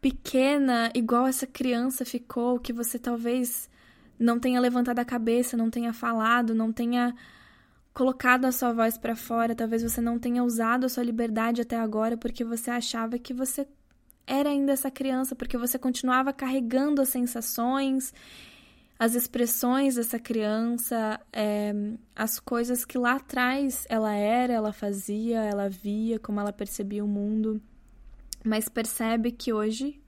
[0.00, 3.68] pequena, igual essa criança ficou, que você talvez
[4.18, 7.14] não tenha levantado a cabeça, não tenha falado, não tenha
[7.92, 11.76] colocado a sua voz para fora, talvez você não tenha usado a sua liberdade até
[11.76, 13.66] agora porque você achava que você
[14.26, 18.12] era ainda essa criança, porque você continuava carregando as sensações
[18.98, 21.72] as expressões dessa criança, é,
[22.14, 27.08] as coisas que lá atrás ela era, ela fazia, ela via, como ela percebia o
[27.08, 27.60] mundo.
[28.42, 30.00] Mas percebe que hoje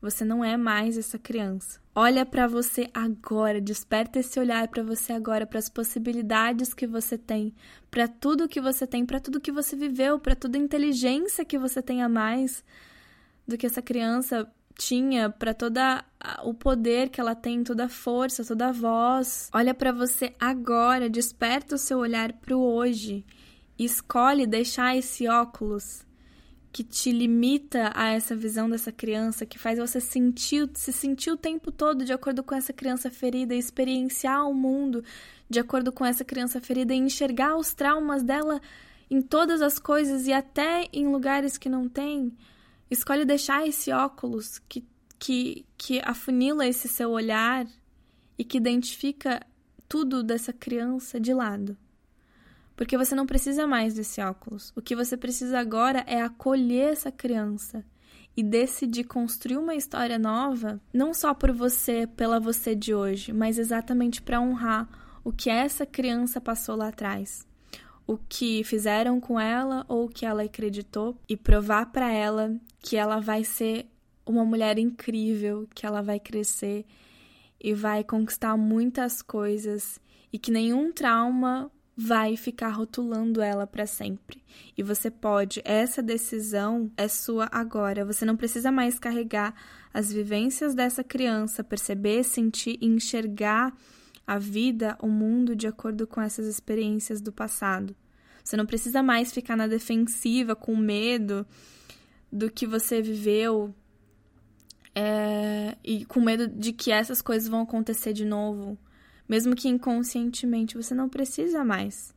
[0.00, 1.80] você não é mais essa criança.
[1.94, 7.18] Olha para você agora, desperta esse olhar para você agora, para as possibilidades que você
[7.18, 7.52] tem,
[7.90, 11.58] para tudo que você tem, para tudo que você viveu, para toda a inteligência que
[11.58, 12.62] você tem a mais
[13.48, 14.48] do que essa criança
[14.78, 16.04] tinha, para toda
[16.44, 19.50] o poder que ela tem, toda a força, toda a voz.
[19.52, 23.24] Olha para você agora, desperta o seu olhar para o hoje.
[23.76, 26.06] Escolhe deixar esse óculos
[26.70, 31.36] que te limita a essa visão dessa criança, que faz você sentir, se sentir o
[31.36, 35.02] tempo todo de acordo com essa criança ferida, experienciar o mundo
[35.50, 38.60] de acordo com essa criança ferida e enxergar os traumas dela
[39.10, 42.32] em todas as coisas e até em lugares que não tem.
[42.90, 44.86] Escolhe deixar esse óculos que,
[45.18, 47.66] que, que afunila esse seu olhar
[48.38, 49.40] e que identifica
[49.88, 51.76] tudo dessa criança de lado.
[52.76, 54.72] Porque você não precisa mais desse óculos.
[54.76, 57.84] O que você precisa agora é acolher essa criança
[58.36, 63.58] e decidir construir uma história nova, não só por você, pela você de hoje, mas
[63.58, 64.88] exatamente para honrar
[65.24, 67.47] o que essa criança passou lá atrás
[68.08, 72.96] o que fizeram com ela ou o que ela acreditou e provar para ela que
[72.96, 73.86] ela vai ser
[74.24, 76.86] uma mulher incrível, que ela vai crescer
[77.62, 80.00] e vai conquistar muitas coisas
[80.32, 84.42] e que nenhum trauma vai ficar rotulando ela para sempre.
[84.76, 88.06] E você pode, essa decisão é sua agora.
[88.06, 89.54] Você não precisa mais carregar
[89.92, 93.76] as vivências dessa criança, perceber, sentir e enxergar
[94.28, 97.96] a vida, o mundo de acordo com essas experiências do passado.
[98.44, 101.46] Você não precisa mais ficar na defensiva com medo
[102.30, 103.74] do que você viveu
[104.94, 108.78] é, e com medo de que essas coisas vão acontecer de novo
[109.28, 112.16] mesmo que inconscientemente, você não precisa mais.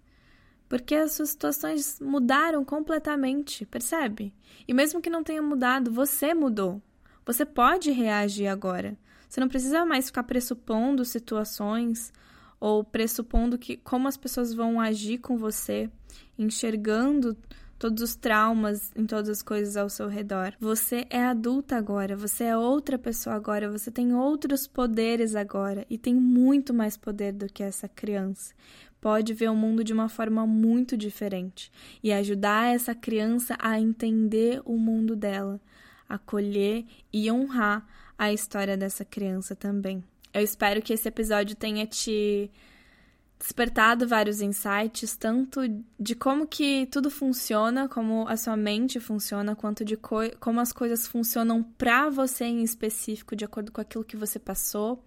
[0.69, 4.33] Porque as suas situações mudaram completamente, percebe?
[4.65, 6.81] E mesmo que não tenha mudado, você mudou.
[7.25, 8.97] Você pode reagir agora.
[9.32, 12.12] Você não precisa mais ficar pressupondo situações
[12.60, 15.90] ou pressupondo que como as pessoas vão agir com você,
[16.38, 17.38] enxergando
[17.80, 20.53] todos os traumas em todas as coisas ao seu redor.
[20.60, 25.98] Você é adulta agora, você é outra pessoa agora, você tem outros poderes agora e
[25.98, 28.53] tem muito mais poder do que essa criança.
[28.99, 31.72] Pode ver o mundo de uma forma muito diferente
[32.03, 35.58] e ajudar essa criança a entender o mundo dela,
[36.10, 37.88] acolher e honrar
[38.22, 40.03] a história dessa criança também.
[40.31, 42.52] Eu espero que esse episódio tenha te
[43.39, 45.61] despertado vários insights, tanto
[45.99, 51.07] de como que tudo funciona, como a sua mente funciona, quanto de como as coisas
[51.07, 55.03] funcionam para você em específico, de acordo com aquilo que você passou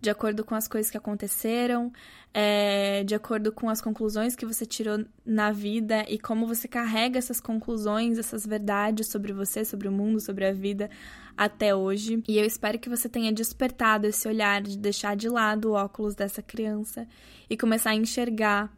[0.00, 1.92] de acordo com as coisas que aconteceram,
[2.32, 7.18] é, de acordo com as conclusões que você tirou na vida e como você carrega
[7.18, 10.88] essas conclusões, essas verdades sobre você, sobre o mundo, sobre a vida
[11.36, 12.22] até hoje.
[12.26, 16.14] E eu espero que você tenha despertado esse olhar de deixar de lado o óculos
[16.14, 17.06] dessa criança
[17.48, 18.72] e começar a enxergar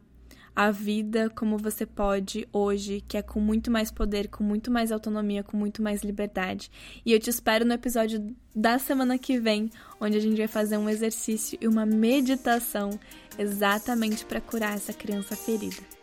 [0.55, 4.93] a vida como você pode hoje, que é com muito mais poder, com muito mais
[4.93, 6.71] autonomia, com muito mais liberdade.
[7.05, 9.71] E eu te espero no episódio da semana que vem,
[10.01, 12.99] onde a gente vai fazer um exercício e uma meditação
[13.39, 16.02] exatamente para curar essa criança ferida.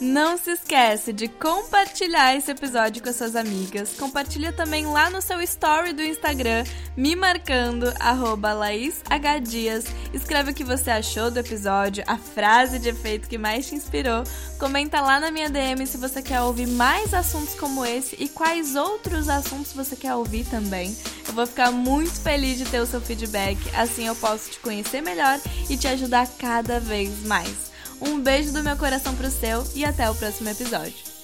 [0.00, 3.94] Não se esquece de compartilhar esse episódio com as suas amigas.
[3.98, 6.64] Compartilha também lá no seu story do Instagram,
[6.94, 9.86] me marcando, arroba LaísHDias.
[10.12, 14.22] Escreve o que você achou do episódio, a frase de efeito que mais te inspirou.
[14.58, 18.76] Comenta lá na minha DM se você quer ouvir mais assuntos como esse e quais
[18.76, 20.94] outros assuntos você quer ouvir também.
[21.26, 25.00] Eu vou ficar muito feliz de ter o seu feedback, assim eu posso te conhecer
[25.00, 25.40] melhor
[25.70, 27.75] e te ajudar cada vez mais.
[28.00, 31.15] Um beijo do meu coração pro seu e até o próximo episódio.